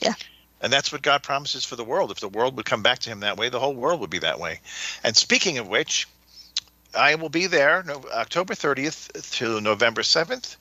Yeah. 0.00 0.14
And 0.60 0.72
that's 0.72 0.90
what 0.90 1.02
God 1.02 1.22
promises 1.22 1.64
for 1.64 1.76
the 1.76 1.84
world. 1.84 2.10
If 2.10 2.20
the 2.20 2.28
world 2.28 2.56
would 2.56 2.66
come 2.66 2.82
back 2.82 3.00
to 3.00 3.10
Him 3.10 3.20
that 3.20 3.36
way, 3.36 3.48
the 3.48 3.60
whole 3.60 3.74
world 3.74 4.00
would 4.00 4.10
be 4.10 4.20
that 4.20 4.40
way. 4.40 4.60
And 5.04 5.16
speaking 5.16 5.58
of 5.58 5.68
which, 5.68 6.08
I 6.94 7.14
will 7.16 7.28
be 7.28 7.46
there 7.46 7.82
no, 7.82 8.02
October 8.12 8.54
30th 8.54 9.30
to 9.32 9.60
November 9.60 10.02
7th. 10.02 10.56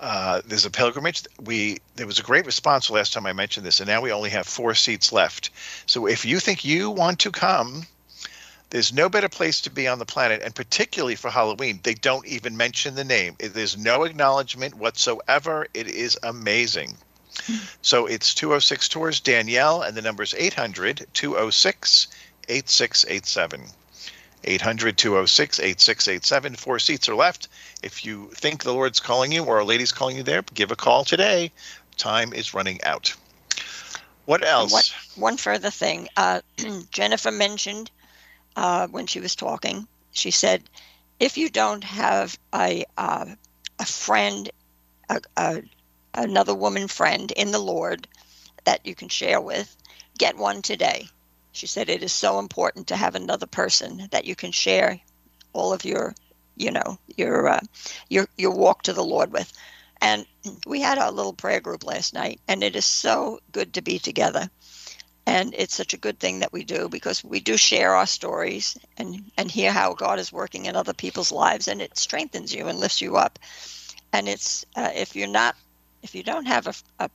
Uh, 0.00 0.42
there's 0.46 0.66
a 0.66 0.70
pilgrimage. 0.70 1.24
We 1.42 1.78
there 1.96 2.06
was 2.06 2.18
a 2.18 2.22
great 2.22 2.46
response 2.46 2.90
last 2.90 3.12
time 3.12 3.26
I 3.26 3.32
mentioned 3.32 3.64
this, 3.64 3.80
and 3.80 3.88
now 3.88 4.00
we 4.00 4.12
only 4.12 4.30
have 4.30 4.46
four 4.46 4.74
seats 4.74 5.12
left. 5.12 5.50
So 5.86 6.06
if 6.06 6.24
you 6.24 6.40
think 6.40 6.64
you 6.64 6.90
want 6.90 7.20
to 7.20 7.30
come, 7.30 7.86
there's 8.74 8.92
no 8.92 9.08
better 9.08 9.28
place 9.28 9.60
to 9.60 9.70
be 9.70 9.86
on 9.86 10.00
the 10.00 10.04
planet, 10.04 10.42
and 10.42 10.52
particularly 10.52 11.14
for 11.14 11.30
Halloween, 11.30 11.78
they 11.84 11.94
don't 11.94 12.26
even 12.26 12.56
mention 12.56 12.96
the 12.96 13.04
name. 13.04 13.36
There's 13.38 13.78
no 13.78 14.02
acknowledgement 14.02 14.74
whatsoever. 14.74 15.68
It 15.74 15.86
is 15.86 16.18
amazing. 16.24 16.96
So 17.82 18.06
it's 18.06 18.34
206 18.34 18.88
Tours 18.88 19.20
Danielle, 19.20 19.82
and 19.82 19.96
the 19.96 20.02
number 20.02 20.24
is 20.24 20.34
800 20.36 21.06
206 21.14 22.08
8687. 22.48 23.60
800 24.42 24.98
206 24.98 25.60
8687. 25.60 26.56
Four 26.56 26.80
seats 26.80 27.08
are 27.08 27.14
left. 27.14 27.46
If 27.84 28.04
you 28.04 28.28
think 28.34 28.64
the 28.64 28.72
Lord's 28.72 28.98
calling 28.98 29.30
you 29.30 29.44
or 29.44 29.60
a 29.60 29.64
lady's 29.64 29.92
calling 29.92 30.16
you 30.16 30.24
there, 30.24 30.42
give 30.52 30.72
a 30.72 30.76
call 30.76 31.04
today. 31.04 31.52
Time 31.96 32.32
is 32.32 32.54
running 32.54 32.82
out. 32.82 33.14
What 34.24 34.44
else? 34.44 34.72
what- 34.72 34.92
One 35.14 35.36
further 35.36 35.70
thing, 35.70 36.08
uh, 36.16 36.40
Jennifer 36.90 37.30
mentioned 37.30 37.92
uh, 38.56 38.86
when 38.88 39.06
she 39.06 39.20
was 39.20 39.34
talking, 39.34 39.86
she 40.12 40.30
said, 40.30 40.62
if 41.20 41.36
you 41.36 41.48
don't 41.48 41.84
have 41.84 42.38
a 42.54 42.84
uh, 42.96 43.26
a 43.78 43.84
friend, 43.84 44.50
a, 45.08 45.20
a, 45.36 45.62
another 46.14 46.54
woman 46.54 46.88
friend 46.88 47.30
in 47.32 47.50
the 47.50 47.58
Lord 47.58 48.06
that 48.64 48.86
you 48.86 48.94
can 48.94 49.08
share 49.08 49.40
with, 49.40 49.76
get 50.18 50.36
one 50.36 50.62
today. 50.62 51.08
She 51.52 51.66
said 51.66 51.88
it 51.88 52.02
is 52.02 52.12
so 52.12 52.38
important 52.38 52.88
to 52.88 52.96
have 52.96 53.14
another 53.14 53.46
person 53.46 54.08
that 54.10 54.24
you 54.24 54.34
can 54.34 54.52
share 54.52 55.00
all 55.52 55.72
of 55.72 55.84
your, 55.84 56.14
you 56.56 56.70
know, 56.70 56.98
your 57.16 57.48
uh, 57.48 57.60
your 58.08 58.26
your 58.36 58.52
walk 58.52 58.82
to 58.82 58.92
the 58.92 59.04
Lord 59.04 59.32
with. 59.32 59.52
And 60.00 60.26
we 60.66 60.80
had 60.80 60.98
our 60.98 61.12
little 61.12 61.32
prayer 61.32 61.60
group 61.60 61.84
last 61.84 62.12
night, 62.12 62.40
and 62.48 62.62
it 62.62 62.76
is 62.76 62.84
so 62.84 63.40
good 63.52 63.74
to 63.74 63.82
be 63.82 63.98
together. 63.98 64.50
And 65.26 65.54
it's 65.56 65.74
such 65.74 65.94
a 65.94 65.98
good 65.98 66.18
thing 66.18 66.40
that 66.40 66.52
we 66.52 66.64
do 66.64 66.88
because 66.88 67.24
we 67.24 67.40
do 67.40 67.56
share 67.56 67.94
our 67.94 68.06
stories 68.06 68.76
and, 68.98 69.30
and 69.38 69.50
hear 69.50 69.72
how 69.72 69.94
God 69.94 70.18
is 70.18 70.32
working 70.32 70.66
in 70.66 70.76
other 70.76 70.92
people's 70.92 71.32
lives, 71.32 71.66
and 71.68 71.80
it 71.80 71.96
strengthens 71.96 72.54
you 72.54 72.68
and 72.68 72.78
lifts 72.78 73.00
you 73.00 73.16
up. 73.16 73.38
and 74.14 74.28
it's 74.28 74.64
uh, 74.76 74.90
if 74.94 75.14
you're 75.16 75.28
not 75.28 75.56
if 76.02 76.14
you 76.14 76.22
don't 76.22 76.46
have 76.46 76.66
a, 76.68 76.74
a 77.00 77.10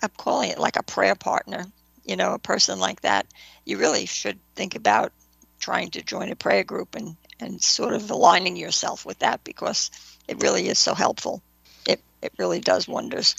i'm 0.00 0.10
calling 0.16 0.50
it 0.50 0.58
like 0.58 0.76
a 0.76 0.82
prayer 0.82 1.14
partner 1.16 1.66
you 2.04 2.16
know 2.16 2.32
a 2.32 2.38
person 2.38 2.78
like 2.78 3.00
that 3.02 3.26
you 3.66 3.76
really 3.76 4.06
should 4.06 4.38
think 4.54 4.74
about 4.76 5.12
trying 5.60 5.90
to 5.90 6.02
join 6.02 6.30
a 6.30 6.36
prayer 6.36 6.64
group 6.64 6.94
and 6.94 7.16
and 7.40 7.60
sort 7.62 7.92
of 7.92 8.10
aligning 8.10 8.56
yourself 8.56 9.04
with 9.04 9.18
that 9.18 9.42
because 9.44 9.90
it 10.28 10.40
really 10.40 10.68
is 10.68 10.78
so 10.78 10.94
helpful 10.94 11.42
it 11.86 12.00
it 12.22 12.32
really 12.38 12.60
does 12.60 12.86
wonders 12.86 13.34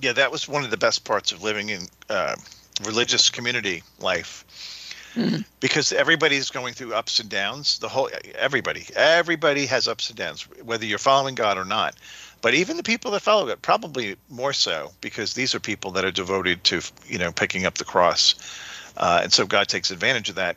yeah 0.00 0.12
that 0.12 0.32
was 0.32 0.48
one 0.48 0.64
of 0.64 0.70
the 0.70 0.76
best 0.76 1.04
parts 1.04 1.32
of 1.32 1.42
living 1.42 1.68
in 1.68 1.86
uh, 2.08 2.34
religious 2.84 3.30
community 3.30 3.82
life. 4.00 4.44
Mm-hmm. 5.14 5.42
because 5.60 5.92
everybody's 5.92 6.48
going 6.48 6.72
through 6.72 6.94
ups 6.94 7.20
and 7.20 7.28
downs 7.28 7.78
the 7.80 7.88
whole 7.90 8.08
everybody 8.34 8.86
everybody 8.96 9.66
has 9.66 9.86
ups 9.86 10.08
and 10.08 10.16
downs 10.16 10.48
whether 10.64 10.86
you're 10.86 10.96
following 10.96 11.34
god 11.34 11.58
or 11.58 11.66
not. 11.66 11.94
But 12.40 12.54
even 12.54 12.78
the 12.78 12.82
people 12.82 13.10
that 13.10 13.20
follow 13.20 13.46
it 13.48 13.60
probably 13.60 14.16
more 14.30 14.54
so 14.54 14.90
because 15.02 15.34
these 15.34 15.54
are 15.54 15.60
people 15.60 15.90
that 15.90 16.06
are 16.06 16.10
devoted 16.10 16.64
to 16.64 16.80
you 17.06 17.18
know 17.18 17.30
picking 17.30 17.66
up 17.66 17.74
the 17.74 17.84
cross. 17.84 18.36
Uh, 18.96 19.20
and 19.22 19.30
so 19.30 19.44
god 19.44 19.68
takes 19.68 19.90
advantage 19.90 20.30
of 20.30 20.36
that. 20.36 20.56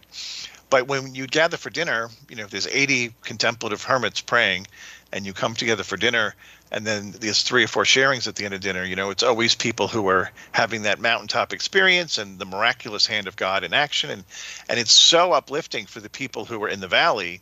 But 0.70 0.88
when 0.88 1.14
you 1.14 1.28
gather 1.28 1.58
for 1.58 1.70
dinner 1.70 2.08
you 2.30 2.38
know 2.38 2.44
if 2.46 2.50
there's 2.52 2.68
80 2.68 3.14
contemplative 3.24 3.84
hermits 3.84 4.22
praying 4.22 4.68
and 5.12 5.26
you 5.26 5.34
come 5.34 5.54
together 5.54 5.84
for 5.84 5.98
dinner 5.98 6.34
and 6.76 6.86
then 6.86 7.12
these 7.20 7.42
three 7.42 7.64
or 7.64 7.68
four 7.68 7.86
sharings 7.86 8.28
at 8.28 8.36
the 8.36 8.46
end 8.46 8.54
of 8.54 8.60
dinner 8.60 8.84
you 8.84 8.96
know 8.96 9.10
it's 9.10 9.24
always 9.24 9.56
people 9.56 9.88
who 9.88 10.08
are 10.08 10.30
having 10.52 10.84
that 10.84 11.00
mountaintop 11.00 11.52
experience 11.54 12.18
and 12.18 12.38
the 12.38 12.46
miraculous 12.46 13.08
hand 13.08 13.28
of 13.28 13.36
god 13.36 13.64
in 13.64 13.74
action. 13.74 14.10
And 14.10 14.24
and 14.70 14.80
it's 14.80 14.92
so 14.92 15.34
uplifting 15.34 15.86
for 15.86 16.00
the 16.00 16.10
people 16.10 16.46
who 16.46 16.64
are 16.64 16.70
in 16.70 16.80
the 16.80 16.88
valley 16.88 17.42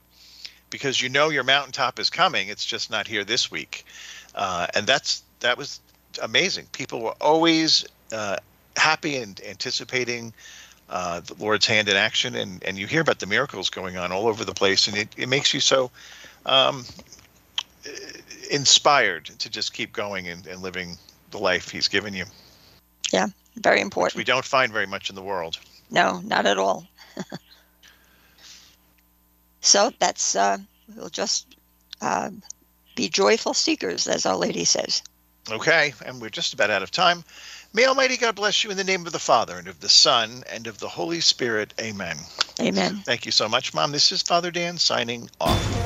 because 0.69 1.01
you 1.01 1.09
know 1.09 1.29
your 1.29 1.43
mountaintop 1.43 1.99
is 1.99 2.09
coming. 2.09 2.47
It's 2.47 2.65
just 2.65 2.89
not 2.89 3.07
here 3.07 3.23
this 3.23 3.51
week. 3.51 3.85
Uh, 4.35 4.67
and 4.73 4.87
that's 4.87 5.23
that 5.39 5.57
was 5.57 5.79
amazing. 6.21 6.67
People 6.71 7.01
were 7.01 7.15
always 7.21 7.85
uh, 8.11 8.37
happy 8.75 9.17
and 9.17 9.39
anticipating 9.47 10.33
uh, 10.89 11.19
the 11.21 11.35
lord's 11.35 11.65
hand 11.65 11.89
in 11.89 11.95
action. 11.95 12.35
And 12.35 12.63
and 12.63 12.77
you 12.77 12.87
hear 12.87 13.01
about 13.01 13.19
the 13.19 13.27
miracles 13.27 13.69
going 13.69 13.97
on 13.97 14.11
all 14.11 14.27
over 14.27 14.43
the 14.43 14.53
place 14.53 14.87
and 14.87 14.97
it, 14.97 15.09
it 15.17 15.29
makes 15.29 15.53
you 15.53 15.59
so 15.59 15.91
um, 16.45 16.85
inspired 18.51 19.25
to 19.25 19.49
just 19.49 19.73
keep 19.73 19.93
going 19.93 20.27
and, 20.27 20.45
and 20.47 20.61
living 20.61 20.97
the 21.31 21.37
life 21.37 21.69
he's 21.69 21.87
given 21.87 22.13
you. 22.13 22.25
Yeah, 23.11 23.27
very 23.55 23.81
important. 23.81 24.15
we 24.17 24.23
don't 24.23 24.45
find 24.45 24.71
very 24.71 24.87
much 24.87 25.09
in 25.09 25.15
the 25.15 25.21
world. 25.21 25.59
No, 25.89 26.21
not 26.21 26.45
at 26.45 26.57
all. 26.57 26.87
so 29.61 29.91
that's 29.99 30.35
uh, 30.35 30.57
we'll 30.95 31.09
just 31.09 31.55
uh, 32.01 32.29
be 32.95 33.09
joyful 33.09 33.53
seekers, 33.53 34.07
as 34.07 34.25
Our 34.25 34.35
Lady 34.35 34.65
says. 34.65 35.03
Okay, 35.51 35.93
and 36.05 36.21
we're 36.21 36.29
just 36.29 36.53
about 36.53 36.69
out 36.69 36.83
of 36.83 36.91
time. 36.91 37.23
May 37.73 37.85
Almighty 37.85 38.17
God 38.17 38.35
bless 38.35 38.63
you 38.63 38.71
in 38.71 38.77
the 38.77 38.83
name 38.83 39.05
of 39.05 39.11
the 39.11 39.19
Father 39.19 39.57
and 39.57 39.67
of 39.67 39.79
the 39.79 39.89
Son 39.89 40.43
and 40.49 40.67
of 40.67 40.77
the 40.77 40.87
Holy 40.87 41.19
Spirit. 41.19 41.73
Amen. 41.81 42.17
Amen. 42.61 43.01
Thank 43.05 43.25
you 43.25 43.31
so 43.31 43.49
much, 43.49 43.73
Mom. 43.73 43.91
This 43.91 44.11
is 44.11 44.21
Father 44.21 44.51
Dan 44.51 44.77
signing 44.77 45.29
off. 45.41 45.82